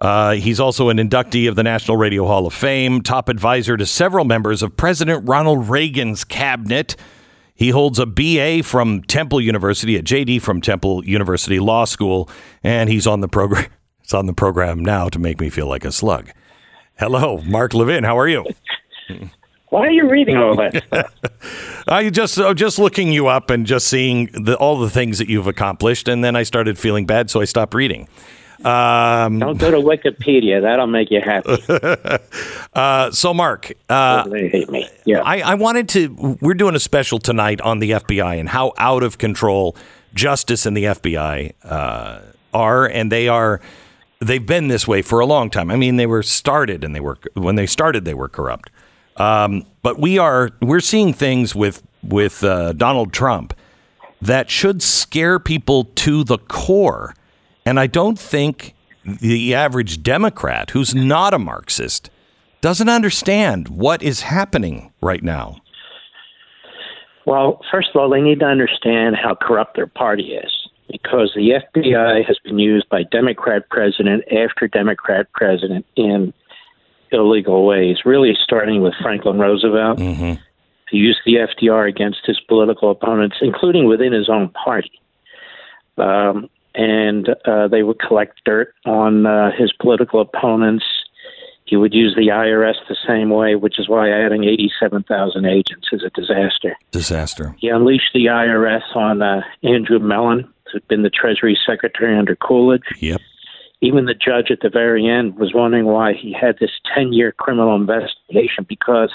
Uh, 0.00 0.32
he's 0.32 0.58
also 0.58 0.88
an 0.88 0.96
inductee 0.96 1.48
of 1.48 1.56
the 1.56 1.62
National 1.62 1.96
Radio 1.96 2.26
Hall 2.26 2.46
of 2.46 2.54
Fame, 2.54 3.02
top 3.02 3.28
advisor 3.28 3.76
to 3.76 3.84
several 3.84 4.24
members 4.24 4.62
of 4.62 4.76
President 4.76 5.28
Ronald 5.28 5.68
Reagan's 5.68 6.24
cabinet. 6.24 6.96
He 7.54 7.68
holds 7.68 7.98
a 7.98 8.06
BA 8.06 8.62
from 8.62 9.02
Temple 9.02 9.40
University, 9.40 9.96
a 9.96 10.02
JD 10.02 10.40
from 10.40 10.62
Temple 10.62 11.04
University 11.04 11.60
Law 11.60 11.84
School, 11.84 12.30
and 12.64 12.88
he's 12.88 13.06
on 13.06 13.20
the 13.20 13.28
program. 13.28 13.66
It's 14.02 14.14
on 14.14 14.26
the 14.26 14.32
program 14.34 14.80
now 14.80 15.08
to 15.08 15.20
make 15.20 15.38
me 15.40 15.50
feel 15.50 15.68
like 15.68 15.84
a 15.84 15.92
slug. 15.92 16.32
Hello, 16.98 17.40
Mark 17.46 17.74
Levin. 17.74 18.02
How 18.02 18.18
are 18.18 18.26
you? 18.26 18.44
Why 19.68 19.86
are 19.86 19.90
you 19.90 20.10
reading 20.10 20.36
all 20.36 20.56
that 20.56 20.82
stuff? 20.84 21.84
I 21.88 22.10
just 22.10 22.36
uh, 22.36 22.52
just 22.54 22.80
looking 22.80 23.12
you 23.12 23.28
up 23.28 23.50
and 23.50 23.64
just 23.64 23.86
seeing 23.86 24.26
the, 24.32 24.56
all 24.56 24.80
the 24.80 24.90
things 24.90 25.18
that 25.18 25.28
you've 25.28 25.46
accomplished, 25.46 26.08
and 26.08 26.24
then 26.24 26.34
I 26.34 26.42
started 26.42 26.76
feeling 26.76 27.06
bad, 27.06 27.30
so 27.30 27.40
I 27.40 27.44
stopped 27.44 27.72
reading. 27.72 28.08
Um, 28.64 29.38
Don't 29.38 29.58
go 29.58 29.70
to 29.70 29.78
Wikipedia. 29.78 30.62
That'll 30.62 30.86
make 30.86 31.10
you 31.10 31.20
happy. 31.20 31.62
uh, 32.74 33.10
so, 33.10 33.32
Mark, 33.32 33.72
uh, 33.88 34.28
hate 34.30 34.68
me. 34.70 34.88
Yeah. 35.04 35.20
I, 35.20 35.40
I 35.40 35.54
wanted 35.54 35.88
to. 35.90 36.38
We're 36.40 36.54
doing 36.54 36.74
a 36.74 36.80
special 36.80 37.18
tonight 37.18 37.60
on 37.60 37.78
the 37.78 37.92
FBI 37.92 38.38
and 38.38 38.48
how 38.48 38.72
out 38.78 39.02
of 39.02 39.18
control 39.18 39.76
justice 40.14 40.66
and 40.66 40.76
the 40.76 40.84
FBI 40.84 41.52
uh, 41.64 42.20
are, 42.52 42.86
and 42.86 43.10
they 43.10 43.28
are. 43.28 43.60
They've 44.20 44.44
been 44.44 44.68
this 44.68 44.86
way 44.86 45.00
for 45.00 45.20
a 45.20 45.26
long 45.26 45.48
time. 45.48 45.70
I 45.70 45.76
mean, 45.76 45.96
they 45.96 46.06
were 46.06 46.22
started, 46.22 46.84
and 46.84 46.94
they 46.94 47.00
were 47.00 47.18
when 47.34 47.54
they 47.54 47.66
started, 47.66 48.04
they 48.04 48.14
were 48.14 48.28
corrupt. 48.28 48.70
Um, 49.16 49.64
but 49.82 49.98
we 49.98 50.18
are 50.18 50.50
we're 50.60 50.80
seeing 50.80 51.12
things 51.12 51.54
with 51.54 51.82
with 52.02 52.44
uh, 52.44 52.72
Donald 52.72 53.12
Trump 53.12 53.54
that 54.20 54.50
should 54.50 54.82
scare 54.82 55.38
people 55.38 55.84
to 55.84 56.24
the 56.24 56.38
core, 56.38 57.14
and 57.70 57.78
I 57.78 57.86
don't 57.86 58.18
think 58.18 58.74
the 59.04 59.54
average 59.54 60.02
Democrat 60.02 60.70
who's 60.70 60.92
not 60.92 61.32
a 61.32 61.38
Marxist 61.38 62.10
doesn't 62.60 62.88
understand 62.88 63.68
what 63.68 64.02
is 64.02 64.22
happening 64.22 64.92
right 65.00 65.22
now. 65.22 65.60
Well, 67.26 67.60
first 67.70 67.90
of 67.94 68.00
all, 68.00 68.10
they 68.10 68.20
need 68.20 68.40
to 68.40 68.44
understand 68.44 69.14
how 69.14 69.36
corrupt 69.36 69.76
their 69.76 69.86
party 69.86 70.32
is 70.32 70.50
because 70.90 71.30
the 71.36 71.60
FBI 71.64 72.26
has 72.26 72.40
been 72.42 72.58
used 72.58 72.88
by 72.88 73.04
Democrat 73.04 73.70
president 73.70 74.24
after 74.32 74.66
Democrat 74.66 75.28
president 75.32 75.86
in 75.94 76.34
illegal 77.12 77.64
ways, 77.64 77.98
really 78.04 78.36
starting 78.42 78.82
with 78.82 78.94
Franklin 79.00 79.38
Roosevelt. 79.38 80.00
Mm-hmm. 80.00 80.42
He 80.90 80.96
used 80.96 81.20
the 81.24 81.34
FDR 81.36 81.88
against 81.88 82.26
his 82.26 82.40
political 82.48 82.90
opponents, 82.90 83.36
including 83.40 83.86
within 83.86 84.12
his 84.12 84.28
own 84.28 84.48
party. 84.48 84.90
Um, 85.98 86.50
and 86.74 87.28
uh, 87.44 87.68
they 87.68 87.82
would 87.82 87.98
collect 87.98 88.40
dirt 88.44 88.74
on 88.84 89.26
uh, 89.26 89.50
his 89.56 89.72
political 89.72 90.20
opponents. 90.20 90.84
He 91.64 91.76
would 91.76 91.94
use 91.94 92.14
the 92.16 92.28
IRS 92.28 92.74
the 92.88 92.96
same 93.06 93.30
way, 93.30 93.54
which 93.54 93.78
is 93.78 93.88
why 93.88 94.10
adding 94.10 94.44
87,000 94.44 95.44
agents 95.46 95.88
is 95.92 96.02
a 96.02 96.10
disaster. 96.10 96.76
Disaster. 96.90 97.54
He 97.58 97.68
unleashed 97.68 98.12
the 98.12 98.26
IRS 98.26 98.96
on 98.96 99.22
uh, 99.22 99.42
Andrew 99.62 100.00
Mellon, 100.00 100.52
who'd 100.72 100.86
been 100.88 101.02
the 101.02 101.10
Treasury 101.10 101.58
Secretary 101.64 102.16
under 102.16 102.34
Coolidge. 102.34 102.82
Yep. 102.98 103.20
Even 103.82 104.04
the 104.04 104.14
judge 104.14 104.50
at 104.50 104.60
the 104.60 104.68
very 104.68 105.08
end 105.08 105.36
was 105.36 105.54
wondering 105.54 105.86
why 105.86 106.12
he 106.12 106.32
had 106.38 106.58
this 106.58 106.72
10 106.94 107.12
year 107.12 107.32
criminal 107.32 107.74
investigation 107.76 108.66
because 108.68 109.10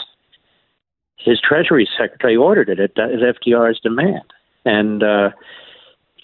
his 1.18 1.40
Treasury 1.42 1.88
Secretary 1.98 2.36
ordered 2.36 2.70
it 2.70 2.80
at, 2.80 2.98
at 2.98 3.36
FDR's 3.36 3.80
demand. 3.82 4.24
And 4.64 5.04
uh, 5.04 5.32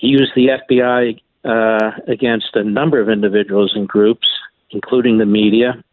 he 0.02 0.08
used 0.08 0.32
the 0.36 0.48
FBI 0.48 1.22
uh, 1.46 1.92
against 2.08 2.56
a 2.56 2.64
number 2.64 3.00
of 3.00 3.08
individuals 3.08 3.74
and 3.76 3.88
groups, 3.88 4.28
including 4.72 5.20
the 5.20 5.28
media. 5.28 5.84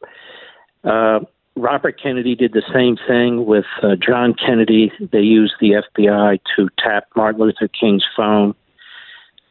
Uh, 0.83 1.21
Robert 1.57 2.01
Kennedy 2.03 2.35
did 2.35 2.55
the 2.55 2.62
same 2.73 2.97
thing 3.07 3.44
with 3.44 3.66
uh, 3.83 3.97
John 3.97 4.33
Kennedy. 4.33 4.90
They 5.12 5.21
used 5.21 5.55
the 5.61 5.83
FBI 5.94 6.40
to 6.57 6.68
tap 6.79 7.05
Martin 7.16 7.42
Luther 7.42 7.68
King's 7.68 8.05
phone, 8.16 8.55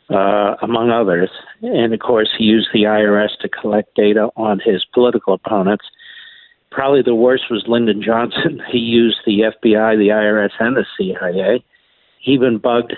uh, 0.10 0.56
among 0.64 0.90
others. 0.90 1.30
And 1.62 1.94
of 1.94 2.00
course, 2.00 2.30
he 2.36 2.46
used 2.46 2.70
the 2.74 2.84
IRS 2.84 3.38
to 3.42 3.50
collect 3.50 3.94
data 3.94 4.30
on 4.38 4.60
his 4.66 4.84
political 4.92 5.36
opponents. 5.36 5.86
Probably 6.72 7.04
the 7.04 7.14
worst 7.14 7.44
was 7.52 7.66
Lyndon 7.68 8.02
Johnson. 8.02 8.60
He 8.72 8.80
used 8.80 9.20
the 9.28 9.42
FBI, 9.42 9.98
the 10.00 10.08
IRS, 10.08 10.52
and 10.60 10.76
the 10.76 10.86
CIA. 10.98 11.64
He 12.20 12.32
even 12.32 12.58
bugged 12.58 12.96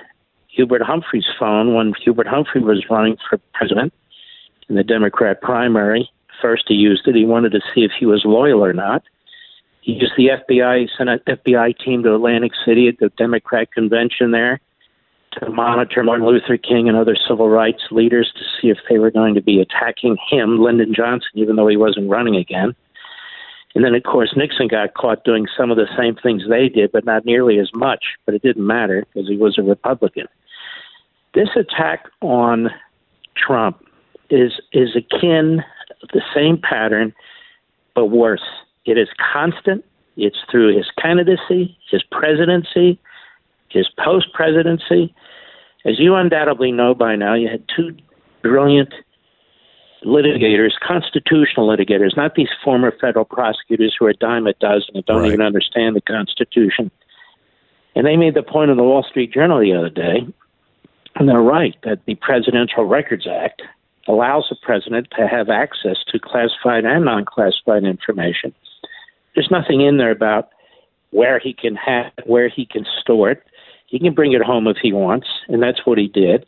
Hubert 0.60 0.82
Humphrey's 0.82 1.26
phone 1.40 1.74
when 1.74 1.94
Hubert 2.04 2.28
Humphrey 2.28 2.60
was 2.60 2.84
running 2.90 3.16
for 3.30 3.40
president 3.54 3.94
in 4.68 4.76
the 4.76 4.84
Democrat 4.84 5.42
primary. 5.42 6.12
First, 6.42 6.66
he 6.68 6.74
used 6.74 7.08
it. 7.08 7.16
He 7.16 7.24
wanted 7.24 7.54
to 7.54 7.62
see 7.74 7.86
if 7.86 7.92
he 7.98 8.06
was 8.06 8.24
loyal 8.26 8.62
or 8.62 8.74
not. 8.74 9.04
He 9.80 9.94
used 9.94 10.12
the 10.18 10.28
FBI, 10.28 10.90
sent 10.98 11.10
an 11.10 11.20
FBI 11.26 11.80
team 11.80 12.04
to 12.04 12.14
Atlantic 12.14 12.52
City 12.66 12.90
at 12.90 13.00
the 13.00 13.08
Democrat 13.18 13.72
convention 13.72 14.32
there 14.32 14.60
to 15.40 15.50
monitor 15.50 16.04
Martin 16.04 16.28
Luther 16.28 16.58
King 16.58 16.90
and 16.90 16.98
other 16.98 17.16
civil 17.16 17.48
rights 17.48 17.84
leaders 17.90 18.30
to 18.36 18.44
see 18.60 18.68
if 18.68 18.80
they 18.90 18.98
were 18.98 19.12
going 19.12 19.36
to 19.36 19.42
be 19.42 19.62
attacking 19.62 20.18
him, 20.30 20.62
Lyndon 20.62 20.94
Johnson, 20.94 21.30
even 21.36 21.56
though 21.56 21.70
he 21.70 21.78
wasn't 21.78 22.10
running 22.10 22.36
again. 22.36 22.76
And 23.76 23.86
then, 23.86 23.96
of 23.96 24.04
course, 24.04 24.34
Nixon 24.36 24.68
got 24.68 24.94
caught 24.94 25.24
doing 25.24 25.48
some 25.56 25.72
of 25.72 25.78
the 25.78 25.88
same 25.98 26.16
things 26.16 26.44
they 26.50 26.68
did, 26.68 26.92
but 26.92 27.06
not 27.06 27.26
nearly 27.26 27.60
as 27.60 27.70
much. 27.74 28.04
But 28.26 28.36
it 28.36 28.42
didn't 28.42 28.68
matter 28.68 29.06
because 29.14 29.30
he 29.30 29.38
was 29.38 29.58
a 29.58 29.62
Republican. 29.62 30.28
This 31.34 31.50
attack 31.56 32.06
on 32.22 32.70
Trump 33.36 33.84
is 34.30 34.54
is 34.74 34.96
akin 34.96 35.64
the 36.14 36.22
same 36.34 36.58
pattern, 36.58 37.14
but 37.96 38.08
worse. 38.08 38.44
It 38.86 38.98
is 38.98 39.10
constant. 39.34 39.86
It's 40.18 40.38
through 40.50 40.76
his 40.76 40.88
candidacy, 41.02 41.78
his 41.90 42.04
presidency, 42.12 43.00
his 43.70 43.88
post 44.04 44.34
presidency. 44.34 45.14
As 45.86 46.00
you 46.00 46.16
undoubtedly 46.16 46.72
know 46.72 46.94
by 46.94 47.16
now, 47.16 47.36
you 47.36 47.48
had 47.48 47.64
two 47.74 47.96
brilliant 48.42 48.94
litigators, 50.04 50.72
constitutional 50.86 51.68
litigators, 51.68 52.16
not 52.18 52.36
these 52.36 52.50
former 52.64 52.92
federal 53.00 53.26
prosecutors 53.26 53.96
who 53.98 54.06
are 54.06 54.10
a 54.10 54.14
dime 54.14 54.48
a 54.48 54.54
dozen 54.54 54.96
and 54.96 55.06
don't 55.06 55.22
Right. 55.22 55.28
even 55.28 55.42
understand 55.42 55.96
the 55.96 56.02
Constitution. 56.02 56.90
And 57.96 58.06
they 58.06 58.18
made 58.18 58.34
the 58.34 58.44
point 58.44 58.72
in 58.72 58.78
the 58.78 58.84
Wall 58.84 59.04
Street 59.04 59.34
Journal 59.34 59.60
the 59.60 59.74
other 59.74 59.90
day, 59.90 60.26
and 61.20 61.28
they're 61.28 61.42
right, 61.42 61.76
that 61.84 62.06
the 62.06 62.16
Presidential 62.16 62.86
Records 62.86 63.28
Act 63.28 63.62
allows 64.08 64.48
the 64.50 64.56
president 64.62 65.10
to 65.18 65.28
have 65.28 65.50
access 65.50 65.98
to 66.08 66.18
classified 66.18 66.86
and 66.86 67.06
non 67.06 67.26
classified 67.26 67.84
information. 67.84 68.54
There's 69.36 69.52
nothing 69.52 69.82
in 69.82 69.98
there 69.98 70.12
about 70.12 70.50
where 71.12 71.38
he 71.40 71.54
can 71.54 71.76
have 71.76 72.12
where 72.26 72.50
he 72.50 72.66
can 72.66 72.86
store 73.02 73.32
it. 73.32 73.44
He 73.88 74.00
can 74.00 74.14
bring 74.14 74.34
it 74.34 74.42
home 74.42 74.68
if 74.68 74.78
he 74.82 74.94
wants, 74.94 75.28
and 75.48 75.62
that's 75.62 75.86
what 75.86 75.98
he 75.98 76.08
did. 76.08 76.46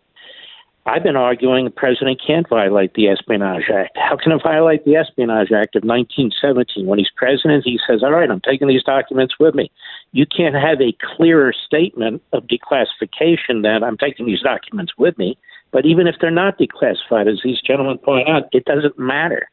I've 0.86 1.04
been 1.04 1.16
arguing 1.16 1.66
the 1.66 1.72
president 1.72 2.20
can't 2.26 2.50
violate 2.50 2.96
the 2.96 3.08
Espionage 3.08 3.70
Act. 3.72 3.96
How 3.96 4.18
can 4.18 4.32
it 4.32 4.42
violate 4.42 4.84
the 4.84 4.96
Espionage 4.96 5.52
Act 5.52 5.76
of 5.76 5.84
1917? 5.84 6.88
When 6.88 6.98
he's 6.98 7.12
president, 7.16 7.64
he 7.66 7.80
says, 7.88 8.02
All 8.02 8.12
right, 8.12 8.30
I'm 8.30 8.42
taking 8.42 8.68
these 8.68 8.84
documents 8.84 9.36
with 9.40 9.54
me. 9.54 9.70
You 10.12 10.26
can't 10.26 10.56
have 10.56 10.82
a 10.82 10.96
clearer 11.16 11.54
statement 11.54 12.24
of 12.34 12.48
declassification 12.48 13.62
than 13.62 13.84
I'm 13.84 13.98
taking 13.98 14.26
these 14.26 14.42
documents 14.42 14.94
with 14.98 15.18
me. 15.20 15.38
But 15.72 15.86
even 15.86 16.08
if 16.08 16.16
they're 16.20 16.32
not 16.32 16.58
declassified, 16.58 17.32
as 17.32 17.42
these 17.44 17.62
gentlemen 17.62 18.00
point 18.00 18.28
out, 18.28 18.50
it 18.52 18.66
doesn't 18.66 18.98
matter. 18.98 19.50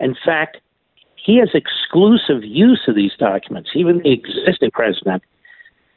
In 0.00 0.14
fact, 0.22 0.58
he 1.16 1.38
has 1.38 1.48
exclusive 1.54 2.44
use 2.44 2.82
of 2.88 2.94
these 2.94 3.12
documents. 3.18 3.70
Even 3.74 3.98
the 3.98 4.12
existing 4.12 4.70
president 4.72 5.22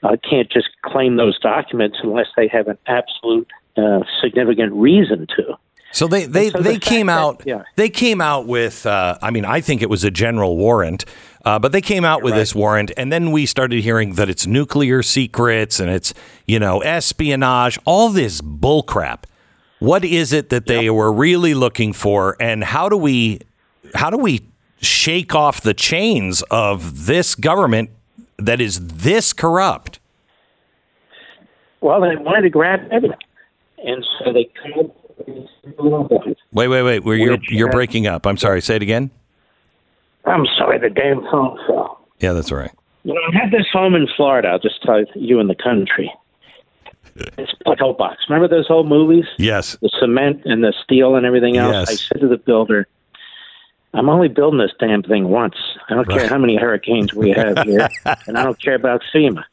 uh, 0.01 0.15
can't 0.27 0.49
just 0.49 0.69
claim 0.83 1.17
those 1.17 1.37
documents 1.39 1.97
unless 2.01 2.27
they 2.37 2.47
have 2.47 2.67
an 2.67 2.77
absolute 2.87 3.49
uh, 3.77 3.99
significant 4.21 4.73
reason 4.73 5.27
to. 5.37 5.57
So 5.91 6.07
they 6.07 6.25
they, 6.25 6.49
so 6.49 6.59
they 6.59 6.73
fact 6.73 6.83
came 6.85 7.07
that- 7.07 7.17
out 7.19 7.43
yeah. 7.45 7.63
they 7.77 7.89
came 7.89 8.19
out 8.19 8.47
with 8.47 8.85
uh, 8.85 9.17
I 9.21 9.31
mean 9.31 9.45
I 9.45 9.61
think 9.61 9.81
it 9.81 9.89
was 9.89 10.03
a 10.03 10.11
general 10.11 10.57
warrant, 10.57 11.05
uh, 11.45 11.57
but 11.57 11.71
they 11.71 11.81
came 11.81 12.03
out 12.03 12.21
with 12.21 12.33
this 12.33 12.53
warrant, 12.53 12.91
and 12.97 13.13
then 13.13 13.31
we 13.31 13.45
started 13.45 13.81
hearing 13.81 14.15
that 14.15 14.29
it's 14.29 14.45
nuclear 14.45 15.01
secrets 15.01 15.79
and 15.79 15.89
it's 15.89 16.13
you 16.45 16.59
know 16.59 16.81
espionage, 16.81 17.79
all 17.85 18.09
this 18.09 18.41
bullcrap. 18.41 19.23
What 19.79 20.03
is 20.03 20.33
it 20.33 20.49
that 20.49 20.65
they 20.65 20.89
were 20.89 21.11
really 21.13 21.53
looking 21.53 21.93
for, 21.93 22.35
and 22.41 22.63
how 22.63 22.89
do 22.89 22.97
we 22.97 23.39
how 23.93 24.09
do 24.09 24.17
we 24.17 24.41
shake 24.81 25.33
off 25.33 25.61
the 25.61 25.73
chains 25.73 26.43
of 26.51 27.05
this 27.05 27.35
government 27.35 27.89
that 28.37 28.59
is 28.59 28.85
this 28.87 29.31
corrupt? 29.31 29.99
Well, 31.81 32.01
they 32.01 32.15
wanted 32.15 32.41
to 32.41 32.49
grab 32.49 32.81
evidence, 32.91 33.21
and 33.85 34.05
so 34.19 34.33
they 34.33 34.49
come 34.61 34.85
up 34.85 34.95
Wait, 36.51 36.67
wait, 36.67 36.83
wait. 36.83 37.03
Where 37.03 37.15
you're 37.15 37.37
you're 37.49 37.71
breaking 37.71 38.07
up. 38.07 38.25
I'm 38.25 38.37
sorry. 38.37 38.61
Say 38.61 38.75
it 38.75 38.81
again. 38.81 39.11
I'm 40.25 40.45
sorry, 40.57 40.79
the 40.79 40.89
damn 40.89 41.21
phone 41.31 41.57
fell. 41.67 42.07
Yeah, 42.19 42.33
that's 42.33 42.51
all 42.51 42.57
right. 42.57 42.71
You 43.03 43.13
know, 43.13 43.21
I 43.31 43.37
had 43.37 43.51
this 43.51 43.67
home 43.71 43.93
in 43.93 44.07
Florida. 44.15 44.47
I'll 44.49 44.59
just 44.59 44.81
tell 44.81 45.03
you 45.15 45.39
in 45.39 45.47
the 45.47 45.55
country. 45.55 46.11
It's 47.37 47.53
like 47.65 47.79
a 47.79 47.93
box. 47.93 48.25
Remember 48.27 48.53
those 48.53 48.69
old 48.69 48.89
movies? 48.89 49.23
Yes. 49.37 49.77
The 49.81 49.89
cement 50.01 50.41
and 50.43 50.61
the 50.65 50.73
steel 50.83 51.15
and 51.15 51.25
everything 51.25 51.55
else? 51.55 51.73
Yes. 51.73 51.89
I 51.89 51.95
said 51.95 52.19
to 52.19 52.27
the 52.27 52.35
builder, 52.37 52.87
I'm 53.95 54.09
only 54.09 54.27
building 54.27 54.59
this 54.59 54.71
damn 54.79 55.03
thing 55.03 55.29
once. 55.29 55.55
I 55.89 55.95
don't 55.95 56.07
care 56.07 56.27
how 56.27 56.37
many 56.37 56.57
hurricanes 56.57 57.13
we 57.13 57.31
have 57.31 57.57
here, 57.59 57.87
and 58.27 58.37
I 58.37 58.43
don't 58.43 58.61
care 58.61 58.75
about 58.75 59.01
FEMA. 59.13 59.43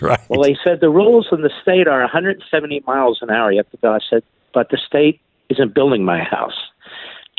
right. 0.00 0.20
Well, 0.28 0.42
they 0.42 0.56
said 0.64 0.80
the 0.80 0.90
rules 0.90 1.28
in 1.30 1.42
the 1.42 1.50
state 1.62 1.86
are 1.86 2.00
170 2.00 2.82
miles 2.86 3.18
an 3.22 3.30
hour. 3.30 3.52
You 3.52 3.58
have 3.58 3.70
to 3.70 3.76
go. 3.78 3.92
I 3.92 4.00
said, 4.10 4.22
but 4.52 4.70
the 4.70 4.78
state 4.78 5.20
isn't 5.50 5.74
building 5.74 6.04
my 6.04 6.20
house. 6.22 6.54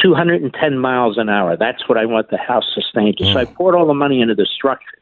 210 0.01 0.79
miles 0.79 1.17
an 1.17 1.29
hour. 1.29 1.55
That's 1.55 1.87
what 1.87 1.97
I 1.97 2.05
want 2.05 2.29
the 2.29 2.37
house 2.37 2.65
sustained 2.73 3.17
to. 3.17 3.31
So 3.31 3.39
I 3.39 3.45
mm. 3.45 3.53
poured 3.53 3.75
all 3.75 3.85
the 3.85 3.93
money 3.93 4.21
into 4.21 4.35
the 4.35 4.45
structure. 4.45 4.97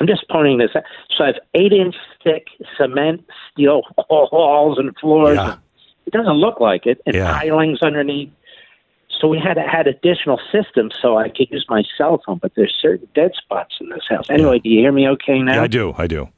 I'm 0.00 0.06
just 0.06 0.28
pointing 0.28 0.58
this 0.58 0.70
out. 0.74 0.84
So 1.16 1.24
I 1.24 1.28
have 1.28 1.36
eight 1.54 1.72
inch 1.72 1.94
thick 2.22 2.46
cement, 2.76 3.24
steel 3.52 3.82
walls 4.10 4.78
and 4.78 4.96
floors. 4.98 5.36
Yeah. 5.36 5.56
It 6.06 6.12
doesn't 6.12 6.34
look 6.34 6.60
like 6.60 6.86
it, 6.86 7.00
and 7.06 7.14
Yeah. 7.14 7.38
pilings 7.38 7.82
underneath. 7.82 8.30
So 9.20 9.28
we 9.28 9.38
had 9.38 9.54
to 9.54 9.62
had 9.62 9.86
additional 9.86 10.40
systems 10.52 10.94
so 11.00 11.16
I 11.16 11.28
could 11.28 11.50
use 11.50 11.64
my 11.68 11.82
cell 11.96 12.20
phone, 12.26 12.38
but 12.38 12.52
there's 12.56 12.74
certain 12.80 13.08
dead 13.14 13.32
spots 13.36 13.76
in 13.80 13.88
this 13.88 14.04
house. 14.08 14.28
Anyway, 14.28 14.58
do 14.58 14.68
you 14.68 14.80
hear 14.80 14.92
me 14.92 15.08
okay 15.08 15.40
now? 15.40 15.54
Yeah, 15.54 15.62
I 15.62 15.66
do. 15.66 15.94
I 15.96 16.06
do. 16.06 16.28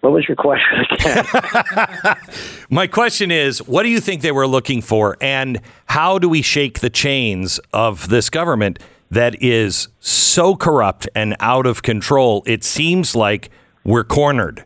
What 0.00 0.12
was 0.12 0.26
your 0.26 0.36
question 0.36 0.80
again? 0.90 1.24
My 2.70 2.86
question 2.86 3.30
is, 3.30 3.66
what 3.66 3.82
do 3.82 3.90
you 3.90 4.00
think 4.00 4.22
they 4.22 4.32
were 4.32 4.46
looking 4.46 4.80
for, 4.80 5.16
and 5.20 5.60
how 5.86 6.18
do 6.18 6.28
we 6.28 6.40
shake 6.42 6.80
the 6.80 6.90
chains 6.90 7.60
of 7.72 8.08
this 8.08 8.30
government 8.30 8.78
that 9.10 9.42
is 9.42 9.88
so 9.98 10.56
corrupt 10.56 11.08
and 11.14 11.36
out 11.40 11.66
of 11.66 11.82
control? 11.82 12.42
It 12.46 12.64
seems 12.64 13.14
like 13.14 13.50
we're 13.84 14.04
cornered. 14.04 14.64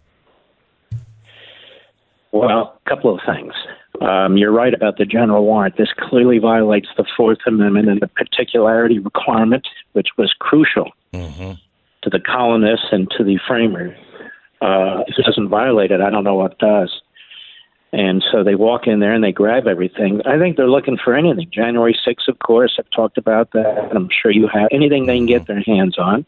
Well, 2.31 2.79
a 2.85 2.88
couple 2.88 3.14
of 3.14 3.20
things. 3.27 3.55
Um, 4.00 4.37
you're 4.37 4.52
right 4.52 4.74
about 4.74 4.98
the 4.98 5.04
general 5.07 5.44
warrant. 5.44 5.76
This 5.76 5.92
clearly 5.96 6.38
violates 6.38 6.88
the 6.96 7.04
Fourth 7.16 7.38
Amendment 7.46 7.88
and 7.88 8.00
the 8.00 8.09
particularity 8.09 8.98
requirement, 8.98 9.66
which 9.92 10.09
was 10.18 10.35
crucial 10.38 10.90
to 12.02 12.11
the 12.11 12.20
colonists 12.20 12.87
and 12.92 13.11
to 13.16 13.24
the 13.24 13.38
framers. 13.46 13.96
Uh, 14.61 15.04
if 15.07 15.18
it 15.18 15.24
doesn't 15.24 15.48
violate 15.48 15.90
it, 15.90 16.00
I 16.00 16.11
don't 16.11 16.24
know 16.24 16.35
what 16.35 16.59
does. 16.59 17.00
And 17.92 18.24
so 18.33 18.42
they 18.42 18.57
walk 18.57 18.88
in 18.88 18.98
there 18.98 19.12
and 19.12 19.22
they 19.22 19.30
grab 19.30 19.68
everything. 19.68 20.20
I 20.26 20.37
think 20.38 20.57
they're 20.57 20.68
looking 20.68 20.96
for 21.02 21.14
anything. 21.14 21.48
January 21.52 21.96
6th, 22.07 22.26
of 22.26 22.40
course, 22.40 22.74
I've 22.78 22.90
talked 22.90 23.18
about 23.18 23.52
that. 23.52 23.90
I'm 23.94 24.09
sure 24.11 24.33
you 24.33 24.48
have 24.48 24.68
anything 24.72 25.07
they 25.07 25.16
can 25.18 25.26
get 25.26 25.46
their 25.46 25.61
hands 25.61 25.96
on. 25.98 26.26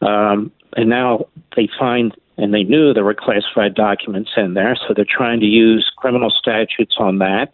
Um, 0.00 0.50
and 0.76 0.88
now 0.88 1.26
they 1.54 1.68
find, 1.78 2.16
and 2.40 2.54
they 2.54 2.62
knew 2.62 2.94
there 2.94 3.04
were 3.04 3.14
classified 3.14 3.74
documents 3.74 4.30
in 4.36 4.54
there, 4.54 4.74
so 4.74 4.94
they're 4.94 5.04
trying 5.04 5.40
to 5.40 5.46
use 5.46 5.90
criminal 5.96 6.30
statutes 6.30 6.96
on 6.98 7.18
that. 7.18 7.52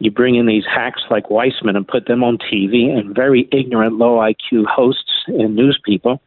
You 0.00 0.10
bring 0.10 0.34
in 0.34 0.46
these 0.46 0.64
hacks 0.64 1.02
like 1.10 1.28
Weissmann 1.28 1.76
and 1.76 1.86
put 1.86 2.06
them 2.06 2.24
on 2.24 2.38
TV, 2.38 2.90
and 2.90 3.14
very 3.14 3.48
ignorant, 3.52 3.96
low 3.96 4.16
IQ 4.16 4.66
hosts 4.66 5.24
and 5.26 5.54
news 5.54 5.78
people 5.84 6.20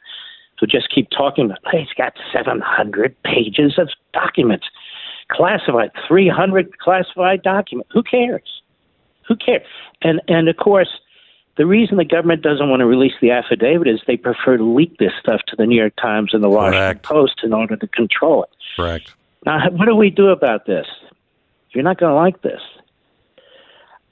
who 0.60 0.68
just 0.68 0.94
keep 0.94 1.10
talking 1.10 1.46
about, 1.46 1.60
hey, 1.72 1.80
he's 1.80 1.94
got 1.98 2.14
700 2.32 3.22
pages 3.24 3.74
of 3.78 3.90
documents, 4.14 4.66
classified, 5.30 5.92
300 6.08 6.80
classified 6.80 7.42
documents. 7.42 7.90
Who 7.94 8.04
cares? 8.04 8.62
Who 9.28 9.36
cares? 9.36 9.66
And 10.02 10.22
and 10.28 10.48
of 10.48 10.56
course, 10.56 10.90
the 11.56 11.66
reason 11.66 11.98
the 11.98 12.06
government 12.06 12.42
doesn't 12.42 12.70
want 12.70 12.80
to 12.80 12.86
release 12.86 13.14
the 13.22 13.32
affidavit 13.32 13.88
is 13.88 14.02
they 14.08 14.18
prefer 14.18 14.58
to 14.58 14.64
leak 14.64 14.98
this 14.98 15.12
stuff 15.20 15.42
to 15.48 15.56
the 15.56 15.66
New 15.66 15.80
York 15.80 15.94
Times 15.96 16.34
and 16.34 16.44
the 16.44 16.50
Washington 16.50 16.82
Correct. 16.82 17.04
Post 17.04 17.42
in 17.44 17.54
order 17.54 17.76
to 17.76 17.88
control 17.88 18.44
it. 18.44 18.50
Correct. 18.76 19.14
Now, 19.46 19.70
what 19.70 19.86
do 19.86 19.96
we 19.96 20.10
do 20.10 20.30
about 20.30 20.66
this? 20.66 20.88
You're 21.72 21.84
not 21.84 22.00
going 22.00 22.12
to 22.12 22.16
like 22.16 22.42
this. 22.42 22.62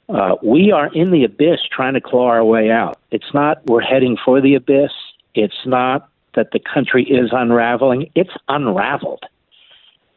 Uh, 0.10 0.36
we 0.44 0.72
are 0.72 0.94
in 0.94 1.12
the 1.12 1.24
abyss 1.24 1.60
trying 1.72 1.94
to 1.94 2.02
claw 2.02 2.28
our 2.28 2.44
way 2.44 2.70
out. 2.70 3.00
It's 3.12 3.34
not 3.34 3.66
we're 3.66 3.82
heading 3.82 4.18
for 4.24 4.42
the 4.42 4.56
abyss. 4.56 4.92
It's 5.36 5.66
not 5.66 6.10
that 6.36 6.52
the 6.52 6.60
country 6.60 7.06
is 7.06 7.30
unraveling. 7.32 8.12
It's 8.16 8.34
unraveled. 8.50 9.24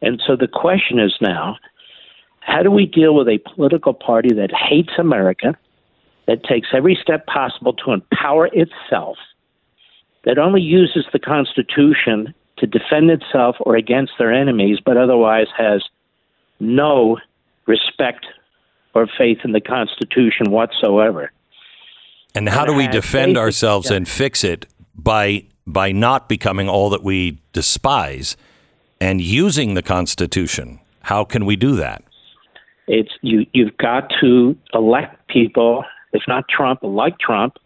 And 0.01 0.21
so 0.25 0.35
the 0.35 0.47
question 0.47 0.99
is 0.99 1.15
now 1.21 1.57
how 2.41 2.61
do 2.61 2.69
we 2.69 2.85
deal 2.85 3.15
with 3.15 3.27
a 3.27 3.39
political 3.55 3.93
party 3.93 4.33
that 4.35 4.51
hates 4.53 4.91
America, 4.99 5.57
that 6.27 6.43
takes 6.43 6.69
every 6.73 6.97
step 7.01 7.25
possible 7.27 7.73
to 7.73 7.91
empower 7.91 8.47
itself, 8.47 9.17
that 10.23 10.37
only 10.37 10.61
uses 10.61 11.05
the 11.13 11.19
Constitution 11.19 12.33
to 12.57 12.67
defend 12.67 13.11
itself 13.11 13.57
or 13.59 13.75
against 13.75 14.13
their 14.17 14.33
enemies, 14.33 14.79
but 14.83 14.97
otherwise 14.97 15.47
has 15.57 15.83
no 16.59 17.17
respect 17.67 18.25
or 18.93 19.07
faith 19.17 19.39
in 19.43 19.51
the 19.51 19.61
Constitution 19.61 20.51
whatsoever? 20.51 21.31
And 22.33 22.49
how 22.49 22.65
do 22.65 22.73
we 22.73 22.87
defend 22.87 23.37
ourselves 23.37 23.91
and 23.91 24.07
fix 24.07 24.43
it 24.43 24.65
by 24.95 25.45
by 25.67 25.91
not 25.91 26.29
becoming 26.29 26.69
all 26.69 26.89
that 26.91 27.03
we 27.03 27.39
despise 27.53 28.37
and 28.99 29.21
using 29.21 29.73
the 29.73 29.81
Constitution? 29.81 30.79
How 31.01 31.23
can 31.23 31.45
we 31.45 31.55
do 31.55 31.75
that? 31.75 32.03
It's 32.87 33.11
you. 33.21 33.45
You've 33.53 33.77
got 33.77 34.11
to 34.21 34.55
elect 34.73 35.27
people, 35.27 35.83
if 36.15 36.23
not 36.27 36.47
Trump, 36.47 36.79
like 36.81 37.19
Trump, 37.19 37.57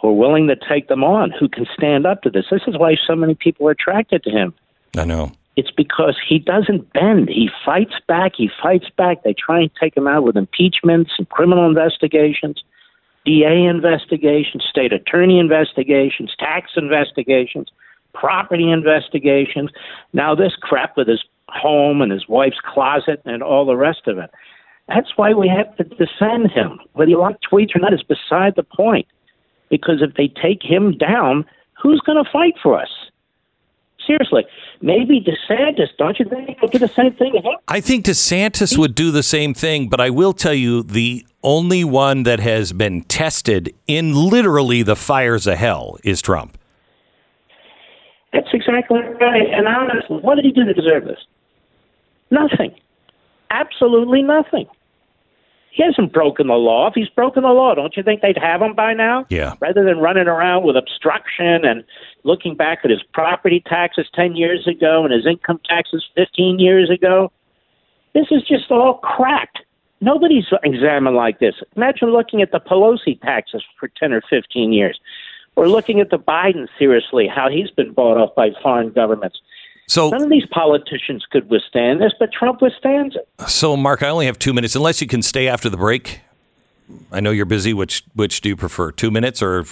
who 0.00 0.08
are 0.08 0.12
willing 0.12 0.46
to 0.48 0.56
take 0.56 0.88
them 0.88 1.02
on, 1.02 1.30
who 1.30 1.48
can 1.48 1.66
stand 1.74 2.06
up 2.06 2.22
to 2.22 2.30
this. 2.30 2.46
This 2.50 2.62
is 2.66 2.76
why 2.78 2.96
so 3.06 3.16
many 3.16 3.34
people 3.34 3.66
are 3.68 3.72
attracted 3.72 4.22
to 4.24 4.30
him. 4.30 4.52
I 4.96 5.04
know. 5.04 5.32
It's 5.56 5.70
because 5.70 6.16
he 6.28 6.38
doesn't 6.38 6.92
bend. 6.92 7.30
He 7.30 7.48
fights 7.64 7.94
back. 8.06 8.32
He 8.36 8.50
fights 8.62 8.90
back. 8.96 9.22
They 9.22 9.32
try 9.32 9.60
and 9.60 9.70
take 9.80 9.96
him 9.96 10.06
out 10.06 10.22
with 10.24 10.36
impeachments 10.36 11.12
and 11.16 11.28
criminal 11.30 11.66
investigations, 11.66 12.62
DA 13.24 13.64
investigations, 13.64 14.64
state 14.68 14.92
attorney 14.92 15.38
investigations, 15.38 16.34
tax 16.38 16.72
investigations, 16.76 17.68
property 18.12 18.70
investigations. 18.70 19.70
Now, 20.12 20.34
this 20.34 20.54
crap 20.60 20.96
with 20.96 21.08
his 21.08 21.24
home 21.48 22.02
and 22.02 22.12
his 22.12 22.28
wife's 22.28 22.60
closet 22.62 23.22
and 23.24 23.42
all 23.42 23.64
the 23.64 23.76
rest 23.76 24.06
of 24.06 24.18
it. 24.18 24.30
That's 24.88 25.16
why 25.16 25.34
we 25.34 25.48
have 25.48 25.76
to 25.76 25.84
defend 25.84 26.52
him. 26.52 26.78
Whether 26.92 27.10
you 27.10 27.18
like 27.18 27.36
tweets 27.40 27.74
or 27.74 27.80
not 27.80 27.92
is 27.92 28.02
beside 28.02 28.54
the 28.56 28.62
point. 28.62 29.06
Because 29.68 30.00
if 30.00 30.14
they 30.14 30.28
take 30.28 30.62
him 30.62 30.96
down, 30.96 31.44
who's 31.82 32.00
going 32.00 32.22
to 32.22 32.30
fight 32.30 32.54
for 32.62 32.80
us? 32.80 32.88
Seriously, 34.06 34.46
maybe 34.80 35.20
DeSantis, 35.20 35.88
don't 35.98 36.16
you 36.20 36.26
think 36.26 36.56
he'll 36.60 36.68
do 36.68 36.78
the 36.78 36.86
same 36.86 37.12
thing? 37.14 37.42
I 37.66 37.80
think 37.80 38.04
DeSantis 38.04 38.78
would 38.78 38.94
do 38.94 39.10
the 39.10 39.24
same 39.24 39.52
thing, 39.52 39.88
but 39.88 40.00
I 40.00 40.10
will 40.10 40.32
tell 40.32 40.54
you 40.54 40.84
the 40.84 41.26
only 41.42 41.82
one 41.82 42.22
that 42.22 42.38
has 42.38 42.72
been 42.72 43.02
tested 43.02 43.74
in 43.88 44.14
literally 44.14 44.84
the 44.84 44.94
fires 44.94 45.48
of 45.48 45.58
hell 45.58 45.98
is 46.04 46.22
Trump. 46.22 46.56
That's 48.32 48.48
exactly 48.52 49.00
right. 49.00 49.48
And 49.52 49.66
honestly, 49.66 50.18
what 50.18 50.36
did 50.36 50.44
he 50.44 50.52
do 50.52 50.64
to 50.64 50.74
deserve 50.74 51.04
this? 51.04 51.18
Nothing. 52.30 52.74
Absolutely 53.50 54.22
nothing. 54.22 54.66
He 55.76 55.82
hasn't 55.82 56.10
broken 56.10 56.46
the 56.46 56.54
law. 56.54 56.88
If 56.88 56.94
he's 56.94 57.10
broken 57.10 57.42
the 57.42 57.50
law, 57.50 57.74
don't 57.74 57.94
you 57.98 58.02
think 58.02 58.22
they'd 58.22 58.38
have 58.38 58.62
him 58.62 58.74
by 58.74 58.94
now? 58.94 59.26
Yeah. 59.28 59.56
Rather 59.60 59.84
than 59.84 59.98
running 59.98 60.26
around 60.26 60.64
with 60.64 60.74
obstruction 60.74 61.66
and 61.66 61.84
looking 62.24 62.54
back 62.54 62.78
at 62.82 62.90
his 62.90 63.02
property 63.12 63.62
taxes 63.66 64.06
10 64.14 64.36
years 64.36 64.66
ago 64.66 65.04
and 65.04 65.12
his 65.12 65.26
income 65.26 65.60
taxes 65.68 66.02
15 66.16 66.58
years 66.58 66.88
ago. 66.88 67.30
This 68.14 68.24
is 68.30 68.42
just 68.48 68.70
all 68.70 68.94
cracked. 68.94 69.58
Nobody's 70.00 70.46
examined 70.64 71.14
like 71.14 71.40
this. 71.40 71.56
Imagine 71.76 72.08
looking 72.08 72.40
at 72.40 72.52
the 72.52 72.60
Pelosi 72.60 73.20
taxes 73.20 73.62
for 73.78 73.90
10 74.00 74.14
or 74.14 74.22
15 74.30 74.72
years. 74.72 74.98
Or 75.56 75.68
looking 75.68 76.00
at 76.00 76.08
the 76.08 76.18
Biden 76.18 76.68
seriously, 76.78 77.28
how 77.28 77.50
he's 77.50 77.70
been 77.70 77.92
bought 77.92 78.16
off 78.16 78.34
by 78.34 78.52
foreign 78.62 78.92
governments. 78.92 79.40
So, 79.88 80.10
None 80.10 80.22
of 80.24 80.30
these 80.30 80.46
politicians 80.46 81.24
could 81.30 81.48
withstand 81.48 82.00
this, 82.00 82.12
but 82.18 82.32
Trump 82.32 82.60
withstands 82.60 83.14
it. 83.16 83.28
so 83.48 83.76
Mark, 83.76 84.02
I 84.02 84.08
only 84.08 84.26
have 84.26 84.38
two 84.38 84.52
minutes. 84.52 84.74
Unless 84.74 85.00
you 85.00 85.06
can 85.06 85.22
stay 85.22 85.46
after 85.48 85.68
the 85.70 85.76
break. 85.76 86.20
I 87.12 87.20
know 87.20 87.30
you're 87.30 87.46
busy. 87.46 87.72
Which 87.72 88.04
which 88.14 88.40
do 88.40 88.48
you 88.48 88.56
prefer? 88.56 88.92
Two 88.92 89.10
minutes 89.10 89.42
or 89.42 89.64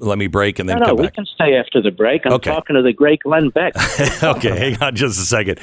let 0.00 0.18
me 0.18 0.26
break 0.26 0.58
and 0.58 0.68
then 0.68 0.78
No, 0.80 0.86
no, 0.86 0.96
come 0.96 1.04
we 1.04 1.10
can 1.10 1.24
stay 1.26 1.54
after 1.54 1.80
the 1.80 1.90
break. 1.92 2.22
I'm 2.26 2.32
Okay. 2.34 2.50
talking 2.50 2.74
to 2.74 2.82
the 2.82 2.92
great 2.92 3.20
Glenn 3.22 3.50
Beck. 3.50 3.74
okay, 4.24 4.72
hang 4.72 4.82
on 4.82 4.96
just 4.96 5.20
a 5.20 5.24
second. 5.24 5.60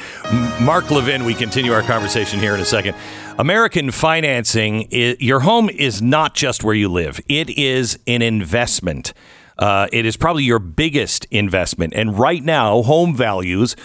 Mark 0.62 0.90
Levin, 0.90 1.26
we 1.26 1.34
continue 1.34 1.74
our 1.74 1.82
conversation 1.82 2.40
here 2.40 2.54
in 2.54 2.62
a 2.62 2.66
second. 2.66 2.96
American 3.38 3.92
financing, 3.92 4.88
i 4.94 5.18
your 5.20 5.42
home 5.42 5.70
is 5.70 6.02
not 6.02 6.34
just 6.34 6.64
where 6.64 6.76
you 6.76 6.88
live, 6.88 7.20
it 7.28 7.50
is 7.58 8.00
an 8.08 8.22
investment. 8.22 9.14
Uh, 9.58 9.88
it 9.92 10.06
is 10.06 10.18
probably 10.18 10.44
your 10.44 10.60
biggest 10.60 11.26
investment. 11.32 11.94
And 11.96 12.18
right 12.18 12.44
now, 12.44 12.82
home 12.84 13.16
values 13.16 13.76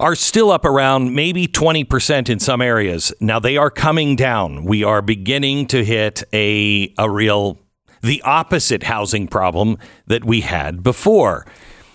are 0.00 0.14
still 0.16 0.50
up 0.50 0.64
around 0.64 1.14
maybe 1.14 1.46
20% 1.46 2.28
in 2.28 2.40
some 2.40 2.60
areas. 2.60 3.12
Now 3.20 3.38
they 3.38 3.56
are 3.56 3.70
coming 3.70 4.16
down. 4.16 4.64
We 4.64 4.82
are 4.82 5.00
beginning 5.00 5.66
to 5.68 5.84
hit 5.84 6.24
a, 6.32 6.92
a 6.98 7.08
real, 7.08 7.60
the 8.00 8.20
opposite 8.22 8.82
housing 8.82 9.28
problem 9.28 9.78
that 10.08 10.24
we 10.24 10.40
had 10.40 10.82
before. 10.82 11.46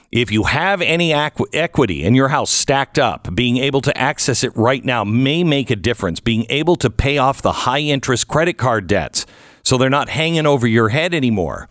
If 0.10 0.32
you 0.32 0.44
have 0.44 0.82
any 0.82 1.14
equity 1.14 2.06
in 2.06 2.16
your 2.16 2.30
house 2.30 2.50
stacked 2.50 2.98
up, 2.98 3.36
being 3.36 3.58
able 3.58 3.82
to 3.82 3.98
access 3.98 4.42
it 4.42 4.56
right 4.56 4.84
now 4.86 5.04
may 5.04 5.44
make 5.44 5.70
a 5.70 5.76
difference. 5.76 6.22
Being 6.22 6.46
able 6.50 6.78
to 6.78 6.90
pay 6.90 7.18
off 7.18 7.42
the 7.42 7.52
high 7.52 7.82
interest 7.82 8.30
credit 8.30 8.54
card 8.54 8.88
debts 8.88 9.26
so 9.64 9.78
they're 9.78 9.90
not 9.90 10.08
hanging 10.08 10.46
over 10.46 10.66
your 10.66 10.90
head 10.90 11.14
anymore. 11.14 11.68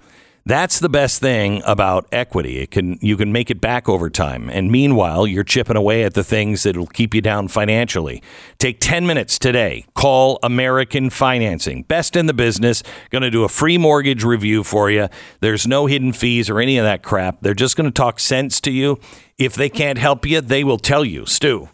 That's 0.46 0.78
the 0.78 0.88
best 0.88 1.20
thing 1.20 1.60
about 1.66 2.06
equity. 2.12 2.58
It 2.58 2.70
can 2.70 3.00
you 3.02 3.16
can 3.16 3.32
make 3.32 3.50
it 3.50 3.60
back 3.60 3.88
over 3.88 4.08
time. 4.08 4.48
And 4.48 4.70
meanwhile, 4.70 5.26
you're 5.26 5.42
chipping 5.42 5.74
away 5.74 6.04
at 6.04 6.14
the 6.14 6.22
things 6.22 6.62
that'll 6.62 6.86
keep 6.86 7.14
you 7.14 7.20
down 7.20 7.48
financially. 7.48 8.22
Take 8.58 8.78
10 8.78 9.08
minutes 9.08 9.40
today. 9.40 9.86
Call 9.94 10.38
American 10.44 11.10
Financing. 11.10 11.82
Best 11.82 12.14
in 12.14 12.26
the 12.26 12.32
business. 12.32 12.84
Going 13.10 13.22
to 13.22 13.30
do 13.30 13.42
a 13.42 13.48
free 13.48 13.76
mortgage 13.76 14.22
review 14.22 14.62
for 14.62 14.88
you. 14.88 15.08
There's 15.40 15.66
no 15.66 15.86
hidden 15.86 16.12
fees 16.12 16.48
or 16.48 16.60
any 16.60 16.78
of 16.78 16.84
that 16.84 17.02
crap. 17.02 17.40
They're 17.40 17.52
just 17.52 17.76
going 17.76 17.90
to 17.90 17.90
talk 17.90 18.20
sense 18.20 18.60
to 18.60 18.70
you. 18.70 19.00
If 19.38 19.56
they 19.56 19.68
can't 19.68 19.98
help 19.98 20.24
you, 20.24 20.40
they 20.40 20.62
will 20.62 20.78
tell 20.78 21.04
you, 21.04 21.26
Stu. 21.26 21.70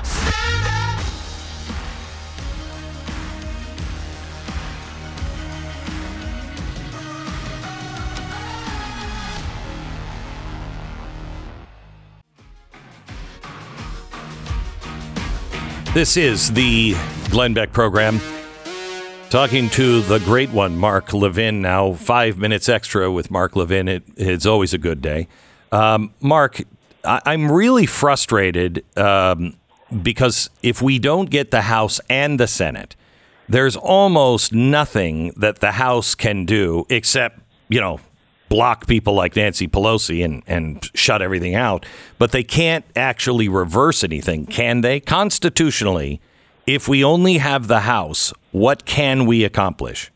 This 15.94 16.18
is 16.18 16.52
the 16.52 16.94
Glenn 17.32 17.56
Beck 17.56 17.74
program. 17.74 18.22
Talking 19.32 19.70
to 19.72 20.02
the 20.02 20.20
great 20.20 20.52
one, 20.52 20.78
Mark 20.78 21.14
Levin. 21.14 21.64
Now, 21.64 21.94
five 21.94 22.38
minutes 22.38 22.70
extra 22.70 23.12
with 23.12 23.32
Mark 23.32 23.56
Levin. 23.56 23.88
It, 23.88 24.04
it's 24.16 24.46
always 24.46 24.72
a 24.72 24.78
good 24.78 25.02
day. 25.02 25.28
Um, 25.72 26.14
Mark, 26.22 26.62
I, 27.04 27.22
I'm 27.26 27.52
really 27.52 27.88
frustrated 27.88 28.86
um, 28.98 29.56
because 30.04 30.52
if 30.62 30.80
we 30.80 31.00
don't 31.00 31.32
get 31.32 31.50
the 31.50 31.64
House 31.64 32.00
and 32.08 32.40
the 32.40 32.48
Senate, 32.48 32.96
there's 33.48 33.76
almost 33.76 34.54
nothing 34.54 35.34
that 35.38 35.60
the 35.60 35.72
House 35.72 36.14
can 36.14 36.46
do 36.46 36.86
except, 36.90 37.40
you 37.68 37.82
know, 37.82 38.00
block 38.50 38.88
people 38.88 39.14
like 39.14 39.36
Nancy 39.36 39.68
Pelosi 39.68 40.26
and, 40.26 40.44
and 40.48 40.90
shut 40.94 41.22
everything 41.22 41.56
out. 41.56 41.86
But 42.18 42.32
they 42.32 42.44
can't 42.44 42.84
actually 42.96 43.48
reverse 43.48 44.04
anything, 44.04 44.46
can 44.48 44.82
they? 44.82 45.00
Constitutionally, 45.00 46.20
if 46.68 46.88
we 46.88 47.04
only 47.04 47.38
have 47.38 47.68
the 47.68 47.82
House, 47.82 48.34
what 48.52 48.86
can 48.86 49.26
we 49.26 49.44
accomplish? 49.44 50.12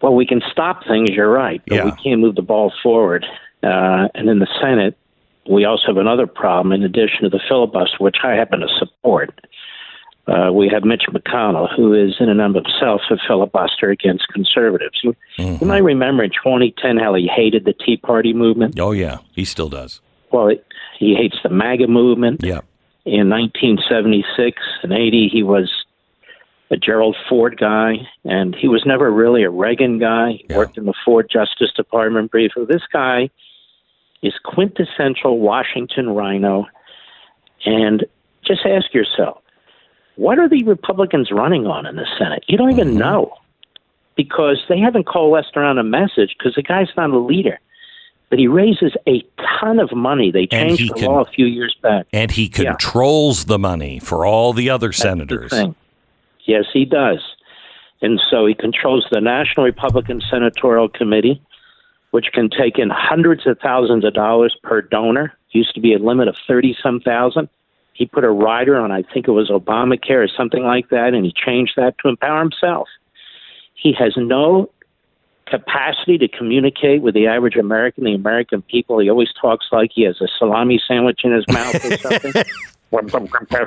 Well, 0.00 0.14
we 0.14 0.26
can 0.26 0.42
stop 0.52 0.82
things. 0.86 1.10
You're 1.10 1.30
right, 1.30 1.62
but 1.66 1.76
Yeah. 1.76 1.84
we 1.86 1.92
can't 1.92 2.20
move 2.20 2.34
the 2.34 2.42
ball 2.42 2.72
forward. 2.82 3.24
Uh, 3.62 4.08
and 4.14 4.28
in 4.28 4.38
the 4.38 4.48
Senate, 4.60 4.96
we 5.48 5.64
also 5.64 5.86
have 5.88 5.96
another 5.96 6.26
problem. 6.26 6.72
In 6.72 6.82
addition 6.82 7.22
to 7.22 7.28
the 7.30 7.40
filibuster, 7.48 7.96
which 7.98 8.16
I 8.22 8.32
happen 8.32 8.60
to 8.60 8.68
support, 8.78 9.40
uh, 10.26 10.50
we 10.52 10.68
have 10.68 10.84
Mitch 10.84 11.04
McConnell, 11.10 11.68
who 11.76 11.92
is 11.92 12.14
in 12.18 12.28
and 12.28 12.40
of 12.40 12.54
himself 12.54 13.02
a 13.10 13.16
filibuster 13.26 13.90
against 13.90 14.26
conservatives. 14.28 14.98
You, 15.02 15.14
you 15.38 15.66
might 15.66 15.82
remember 15.84 16.22
in 16.24 16.30
2010 16.30 16.96
how 16.96 17.14
he 17.14 17.26
hated 17.26 17.64
the 17.66 17.74
Tea 17.74 17.96
Party 17.98 18.32
movement. 18.32 18.78
Oh, 18.80 18.92
yeah, 18.92 19.18
he 19.34 19.44
still 19.44 19.68
does. 19.68 20.00
Well, 20.32 20.48
it, 20.48 20.66
he 20.98 21.14
hates 21.14 21.36
the 21.42 21.50
MAGA 21.50 21.88
movement. 21.88 22.40
Yeah. 22.42 22.60
In 23.04 23.28
1976 23.28 24.62
and 24.82 24.92
80, 24.92 25.28
he 25.30 25.42
was 25.42 25.70
a 26.70 26.76
Gerald 26.78 27.16
Ford 27.28 27.58
guy, 27.60 27.96
and 28.24 28.54
he 28.54 28.66
was 28.66 28.82
never 28.86 29.10
really 29.12 29.42
a 29.44 29.50
Reagan 29.50 29.98
guy. 29.98 30.32
He 30.32 30.46
Yeah. 30.48 30.56
worked 30.56 30.78
in 30.78 30.86
the 30.86 30.94
Ford 31.04 31.28
Justice 31.30 31.70
Department 31.76 32.30
briefly. 32.30 32.64
This 32.66 32.82
guy 32.90 33.28
is 34.22 34.32
quintessential 34.42 35.38
Washington 35.38 36.14
RINO. 36.14 36.66
And 37.66 38.04
just 38.44 38.62
ask 38.64 38.92
yourself, 38.94 39.38
what 40.16 40.38
are 40.38 40.48
the 40.48 40.62
Republicans 40.64 41.30
running 41.30 41.66
on 41.66 41.86
in 41.86 41.96
the 41.96 42.06
Senate? 42.18 42.44
You 42.46 42.56
don't 42.56 42.70
even 42.72 42.90
mm-hmm. 42.90 42.98
know 42.98 43.34
because 44.16 44.62
they 44.68 44.78
haven't 44.78 45.06
coalesced 45.06 45.56
around 45.56 45.78
a 45.78 45.82
message 45.82 46.36
because 46.38 46.54
the 46.54 46.62
guy's 46.62 46.88
not 46.96 47.10
a 47.10 47.18
leader. 47.18 47.58
But 48.30 48.38
he 48.38 48.48
raises 48.48 48.96
a 49.06 49.22
ton 49.60 49.78
of 49.78 49.92
money. 49.94 50.30
They 50.30 50.46
changed 50.46 50.90
the 50.94 51.00
can- 51.00 51.08
law 51.08 51.20
a 51.20 51.24
few 51.24 51.46
years 51.46 51.76
back. 51.82 52.06
And 52.12 52.30
he 52.30 52.44
Yeah. 52.44 52.70
controls 52.70 53.44
the 53.44 53.58
money 53.58 53.98
for 53.98 54.24
all 54.26 54.52
the 54.52 54.70
other 54.70 54.88
That's 54.88 54.98
senators. 54.98 55.50
thing. 55.50 55.74
Yes, 56.44 56.64
he 56.72 56.84
does. 56.84 57.20
And 58.02 58.20
so 58.30 58.46
he 58.46 58.54
controls 58.54 59.06
the 59.10 59.20
National 59.20 59.64
Republican 59.64 60.20
Senatorial 60.30 60.88
Committee, 60.88 61.40
which 62.10 62.32
can 62.32 62.50
take 62.50 62.78
in 62.78 62.90
hundreds 62.90 63.46
of 63.46 63.58
thousands 63.60 64.04
of 64.04 64.14
dollars 64.14 64.56
per 64.62 64.82
donor. 64.82 65.32
Used 65.50 65.74
to 65.74 65.80
be 65.80 65.94
a 65.94 65.98
limit 65.98 66.28
of 66.28 66.36
30 66.46 66.76
some 66.82 67.00
thousand. 67.00 67.48
He 67.94 68.06
put 68.06 68.24
a 68.24 68.30
rider 68.30 68.76
on, 68.76 68.90
I 68.92 69.02
think 69.02 69.26
it 69.28 69.30
was 69.30 69.48
Obamacare 69.50 70.24
or 70.24 70.28
something 70.28 70.62
like 70.64 70.88
that, 70.90 71.14
and 71.14 71.24
he 71.24 71.32
changed 71.32 71.72
that 71.76 71.94
to 72.02 72.08
empower 72.08 72.40
himself. 72.40 72.88
He 73.74 73.92
has 73.98 74.14
no 74.16 74.70
capacity 75.46 76.18
to 76.18 76.26
communicate 76.28 77.02
with 77.02 77.14
the 77.14 77.26
average 77.26 77.56
American, 77.56 78.04
the 78.04 78.14
American 78.14 78.62
people. 78.62 78.98
He 78.98 79.08
always 79.10 79.28
talks 79.40 79.66
like 79.70 79.90
he 79.94 80.02
has 80.04 80.20
a 80.20 80.26
salami 80.38 80.80
sandwich 80.88 81.20
in 81.24 81.32
his 81.32 81.44
mouth 81.48 81.76
or 81.84 81.96
something. 81.98 82.32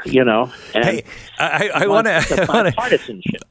you 0.05 0.23
know, 0.23 0.51
Hey, 0.73 1.03
I, 1.37 1.69
I 1.73 1.87
want 1.87 2.07
to. 2.07 2.73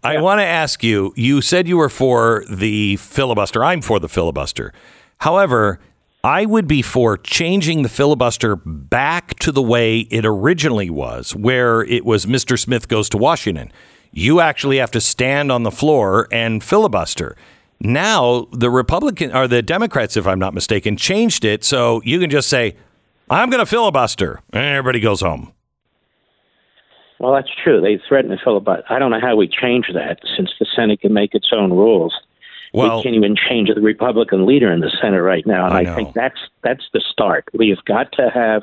I 0.03 0.15
Yeah. 0.15 0.21
want 0.21 0.39
to 0.41 0.45
ask 0.45 0.83
you. 0.83 1.13
You 1.17 1.41
said 1.43 1.69
you 1.69 1.77
were 1.77 1.89
for 1.91 2.45
the 2.51 2.97
filibuster. 2.97 3.63
I'm 3.65 3.83
for 3.83 3.99
the 4.01 4.09
filibuster. 4.09 4.73
However, 5.19 5.79
I 6.27 6.45
would 6.45 6.67
be 6.67 6.83
for 6.83 7.17
changing 7.17 7.83
the 7.83 7.89
filibuster 7.89 8.57
back 8.57 9.39
to 9.39 9.53
the 9.53 9.63
way 9.63 10.01
it 10.01 10.27
originally 10.27 10.91
was, 10.91 11.37
where 11.37 11.83
it 11.83 12.05
was 12.05 12.27
Mr. 12.27 12.59
Smith 12.59 12.89
goes 12.89 13.09
to 13.11 13.17
Washington. 13.17 13.71
You 14.11 14.41
actually 14.41 14.79
have 14.79 14.91
to 14.91 15.01
stand 15.01 15.53
on 15.53 15.63
the 15.63 15.71
floor 15.71 16.27
and 16.33 16.65
filibuster. 16.65 17.37
Now 17.79 18.49
the 18.51 18.71
Republican 18.71 19.33
or 19.37 19.47
the 19.47 19.63
Democrats, 19.63 20.17
if 20.17 20.27
I'm 20.27 20.41
not 20.41 20.53
mistaken, 20.53 20.97
changed 20.97 21.45
it 21.45 21.63
so 21.63 22.03
you 22.05 22.19
can 22.19 22.29
just 22.29 22.49
say, 22.49 22.75
"I'm 23.31 23.49
going 23.49 23.61
to 23.61 23.67
filibuster," 23.67 24.41
and 24.53 24.65
everybody 24.65 24.99
goes 24.99 25.21
home. 25.21 25.53
Well, 27.21 27.35
that's 27.35 27.55
true. 27.63 27.81
They 27.81 28.01
threatened 28.09 28.37
to 28.37 28.45
filibuster. 28.45 28.85
I 28.91 28.99
don't 28.99 29.13
know 29.13 29.21
how 29.21 29.37
we 29.37 29.47
change 29.47 29.87
that 29.95 30.19
since 30.37 30.51
the 30.59 30.67
Senate 30.75 31.03
can 31.03 31.13
make 31.13 31.37
its 31.37 31.53
own 31.53 31.73
rules. 31.73 32.13
Well, 32.77 32.99
we 32.99 33.03
can't 33.05 33.15
even 33.15 33.37
change 33.37 33.71
the 33.75 33.81
Republican 33.81 34.45
leader 34.45 34.71
in 34.71 34.81
the 34.81 34.91
Senate 35.01 35.23
right 35.23 35.47
now, 35.47 35.65
and 35.65 35.75
I 35.75 35.93
I, 35.93 35.97
think 35.97 36.13
that's 36.13 36.39
that's 36.63 36.85
the 36.93 37.01
start. 37.11 37.49
We've 37.55 37.83
got 37.87 38.13
to 38.13 38.31
have 38.33 38.63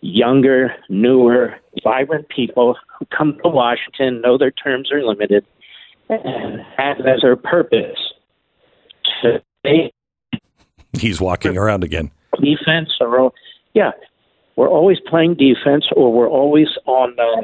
younger, 0.00 0.74
newer, 0.88 1.54
vibrant 1.84 2.28
people 2.30 2.76
who 2.98 3.06
come 3.16 3.38
to 3.44 3.48
Washington, 3.48 4.20
know 4.22 4.36
their 4.36 4.50
terms 4.50 4.90
are 4.90 5.04
limited, 5.04 5.46
and 6.08 6.62
have 6.76 6.98
as 7.06 7.20
their 7.22 7.36
purpose 7.36 7.98
to 9.22 9.40
he's 10.98 11.20
walking 11.20 11.56
around 11.56 11.84
again. 11.84 12.10
defense 12.40 12.90
or 13.00 13.32
yeah 13.74 13.92
we're 14.56 14.68
always 14.68 14.98
playing 15.06 15.34
defense 15.34 15.86
or 15.94 16.12
we're 16.12 16.28
always 16.28 16.68
on 16.86 17.16
uh, 17.20 17.42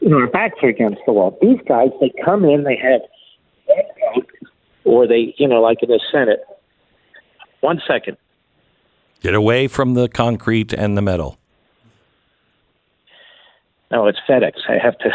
you 0.00 0.08
know 0.08 0.18
our 0.18 0.26
backs 0.28 0.58
are 0.62 0.68
against 0.68 1.00
the 1.06 1.12
wall 1.12 1.36
these 1.42 1.58
guys 1.66 1.88
they 2.00 2.12
come 2.24 2.44
in 2.44 2.62
they 2.62 2.76
have 2.76 3.00
or 4.84 5.06
they 5.06 5.34
you 5.38 5.48
know 5.48 5.60
like 5.60 5.82
in 5.82 5.88
the 5.88 6.00
senate 6.12 6.40
one 7.60 7.80
second 7.86 8.16
Get 9.24 9.34
away 9.34 9.68
from 9.68 9.94
the 9.94 10.06
concrete 10.06 10.74
and 10.74 10.98
the 10.98 11.00
metal. 11.00 11.38
No, 13.90 14.06
it's 14.06 14.18
FedEx. 14.28 14.52
I 14.68 14.76
have 14.76 14.98
to. 14.98 15.10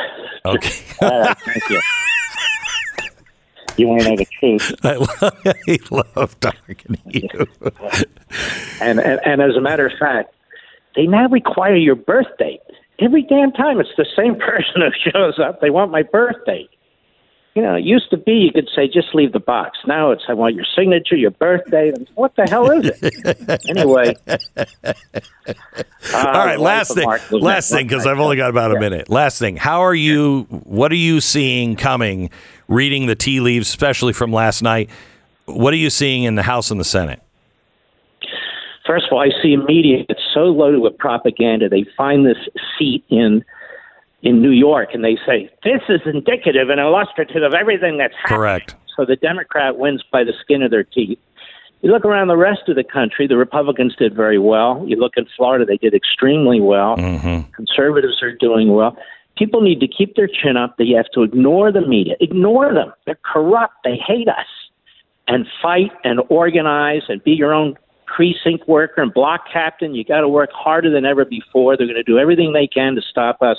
Okay. 0.47 0.83
All 1.03 1.21
right, 1.21 1.37
thank 1.37 1.69
you. 1.69 1.79
You 3.77 3.87
want 3.87 4.01
to 4.01 4.09
know 4.09 4.15
the 4.15 4.25
truth, 4.39 4.73
I 4.83 4.95
love, 4.95 5.41
I 5.45 5.79
love 6.17 6.39
talking 6.39 6.95
to 6.95 7.19
you. 7.19 7.29
and, 8.81 8.99
and 8.99 9.19
and 9.23 9.41
as 9.43 9.55
a 9.55 9.61
matter 9.61 9.85
of 9.85 9.93
fact, 9.99 10.33
they 10.95 11.05
now 11.05 11.27
require 11.29 11.75
your 11.75 11.95
birth 11.95 12.35
date 12.39 12.61
every 12.97 13.21
damn 13.21 13.51
time. 13.51 13.79
It's 13.79 13.89
the 13.95 14.07
same 14.17 14.35
person 14.39 14.81
who 14.81 15.11
shows 15.11 15.37
up. 15.37 15.61
They 15.61 15.69
want 15.69 15.91
my 15.91 16.01
birth 16.01 16.43
date. 16.47 16.71
You 17.55 17.63
know, 17.63 17.75
it 17.75 17.83
used 17.83 18.09
to 18.11 18.17
be 18.17 18.33
you 18.33 18.51
could 18.53 18.69
say 18.75 18.87
just 18.87 19.13
leave 19.13 19.33
the 19.33 19.39
box. 19.39 19.79
Now 19.87 20.11
it's 20.11 20.23
I 20.29 20.33
want 20.33 20.55
your 20.55 20.65
signature, 20.75 21.15
your 21.15 21.31
birthday. 21.31 21.91
What 22.15 22.35
the 22.35 22.43
hell 22.43 22.69
is 22.71 22.91
it? 22.93 23.61
anyway. 23.69 24.13
All 26.13 26.45
right, 26.45 26.57
uh, 26.57 26.61
last 26.61 26.93
thing. 26.93 27.09
Last 27.31 27.71
thing, 27.71 27.87
because 27.87 28.05
I've 28.05 28.19
only 28.19 28.37
got 28.37 28.49
about 28.49 28.75
a 28.75 28.79
minute. 28.79 29.09
Last 29.09 29.39
thing. 29.39 29.57
How 29.57 29.81
are 29.81 29.95
you? 29.95 30.43
What 30.49 30.91
are 30.91 30.95
you 30.95 31.21
seeing 31.21 31.75
coming? 31.75 32.29
Reading 32.67 33.07
the 33.07 33.15
tea 33.15 33.39
leaves, 33.39 33.67
especially 33.67 34.13
from 34.13 34.31
last 34.31 34.61
night. 34.61 34.89
What 35.45 35.73
are 35.73 35.77
you 35.77 35.89
seeing 35.89 36.23
in 36.23 36.35
the 36.35 36.43
House 36.43 36.69
and 36.69 36.79
the 36.79 36.85
Senate? 36.85 37.19
First 38.85 39.05
of 39.07 39.13
all, 39.13 39.21
I 39.21 39.29
see 39.41 39.53
a 39.53 39.57
media 39.57 40.03
that's 40.07 40.23
so 40.33 40.45
loaded 40.45 40.81
with 40.81 40.97
propaganda. 40.97 41.67
They 41.67 41.85
find 41.97 42.25
this 42.25 42.37
seat 42.77 43.03
in 43.09 43.43
in 44.21 44.41
New 44.41 44.51
York 44.51 44.89
and 44.93 45.03
they 45.03 45.17
say 45.25 45.49
this 45.63 45.81
is 45.87 46.01
indicative 46.05 46.69
and 46.69 46.79
illustrative 46.79 47.43
of 47.43 47.53
everything 47.53 47.97
that's 47.97 48.13
happening. 48.15 48.37
Correct. 48.37 48.75
So 48.95 49.05
the 49.05 49.15
Democrat 49.15 49.77
wins 49.77 50.03
by 50.11 50.23
the 50.23 50.33
skin 50.41 50.61
of 50.61 50.71
their 50.71 50.83
teeth. 50.83 51.19
You 51.81 51.91
look 51.91 52.03
around 52.03 52.27
the 52.27 52.35
rest 52.35 52.67
of 52.67 52.75
the 52.75 52.83
country, 52.83 53.27
the 53.27 53.37
Republicans 53.37 53.95
did 53.95 54.13
very 54.13 54.37
well. 54.37 54.83
You 54.85 54.97
look 54.97 55.13
in 55.15 55.25
Florida, 55.37 55.63
they 55.63 55.77
did 55.77 55.93
extremely 55.93 56.59
well. 56.59 56.97
Mm-hmm. 56.97 57.51
Conservatives 57.53 58.21
are 58.21 58.33
doing 58.33 58.73
well. 58.73 58.97
People 59.37 59.61
need 59.61 59.79
to 59.79 59.87
keep 59.87 60.17
their 60.17 60.27
chin 60.27 60.57
up. 60.57 60.75
They 60.77 60.89
have 60.97 61.05
to 61.13 61.23
ignore 61.23 61.71
the 61.71 61.79
media. 61.79 62.15
Ignore 62.19 62.73
them. 62.73 62.91
They're 63.05 63.19
corrupt. 63.23 63.75
They 63.85 63.95
hate 63.95 64.27
us. 64.27 64.47
And 65.29 65.45
fight 65.61 65.91
and 66.03 66.19
organize 66.27 67.03
and 67.07 67.23
be 67.23 67.31
your 67.31 67.53
own 67.53 67.77
precinct 68.05 68.67
worker 68.67 69.01
and 69.01 69.13
block 69.13 69.45
captain. 69.53 69.95
You 69.95 70.03
got 70.03 70.21
to 70.21 70.27
work 70.27 70.49
harder 70.51 70.89
than 70.89 71.05
ever 71.05 71.23
before. 71.23 71.77
They're 71.77 71.87
going 71.87 71.95
to 71.95 72.03
do 72.03 72.17
everything 72.17 72.51
they 72.51 72.67
can 72.67 72.95
to 72.95 73.01
stop 73.01 73.41
us. 73.41 73.57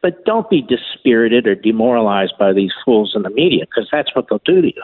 But 0.00 0.24
don't 0.24 0.48
be 0.48 0.62
dispirited 0.62 1.46
or 1.46 1.54
demoralized 1.54 2.34
by 2.38 2.52
these 2.52 2.72
fools 2.84 3.14
in 3.16 3.22
the 3.22 3.30
media 3.30 3.64
because 3.66 3.88
that's 3.90 4.14
what 4.14 4.28
they'll 4.28 4.40
do 4.44 4.62
to 4.62 4.68
you. 4.68 4.82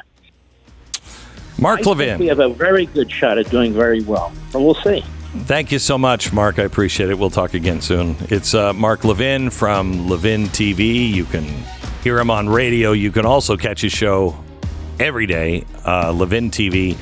Mark 1.58 1.86
I 1.86 1.94
think 1.94 2.18
we 2.20 2.26
have 2.26 2.40
a 2.40 2.48
very 2.48 2.86
good 2.86 3.10
shot 3.10 3.38
at 3.38 3.48
doing 3.48 3.72
very 3.72 4.02
well, 4.02 4.32
but 4.52 4.60
we'll 4.60 4.74
see. 4.74 5.04
thank 5.44 5.70
you 5.70 5.78
so 5.78 5.96
much, 5.96 6.32
Mark. 6.32 6.58
I 6.58 6.64
appreciate 6.64 7.10
it. 7.10 7.18
We'll 7.18 7.30
talk 7.30 7.54
again 7.54 7.80
soon. 7.80 8.16
It's 8.22 8.54
uh, 8.54 8.72
Mark 8.72 9.04
Levin 9.04 9.50
from 9.50 10.08
Levin 10.08 10.44
TV. 10.46 11.08
You 11.10 11.24
can 11.24 11.44
hear 12.02 12.18
him 12.18 12.28
on 12.28 12.48
radio. 12.48 12.90
You 12.90 13.12
can 13.12 13.24
also 13.24 13.56
catch 13.56 13.82
his 13.82 13.92
show 13.92 14.36
every 14.98 15.26
day, 15.26 15.64
uh, 15.86 16.12
Levin 16.12 16.50
TV, 16.50 16.96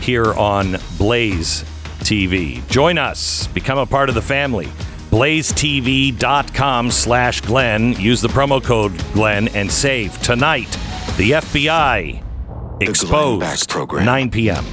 here 0.00 0.34
on 0.34 0.76
Blaze 0.98 1.64
TV. 2.00 2.66
Join 2.68 2.98
us. 2.98 3.46
Become 3.48 3.78
a 3.78 3.86
part 3.86 4.10
of 4.10 4.14
the 4.14 4.22
family. 4.22 4.68
blazetv.com 5.14 6.90
slash 6.90 7.40
Glenn. 7.42 7.92
Use 8.00 8.20
the 8.20 8.26
promo 8.26 8.60
code 8.62 8.92
Glenn 9.12 9.46
and 9.54 9.70
save 9.70 10.20
tonight. 10.22 10.70
The 11.16 11.30
FBI 11.30 12.82
exposed 12.82 13.40
Beck 13.40 13.68
Program. 13.68 14.06
9 14.06 14.30
p.m. 14.32 14.64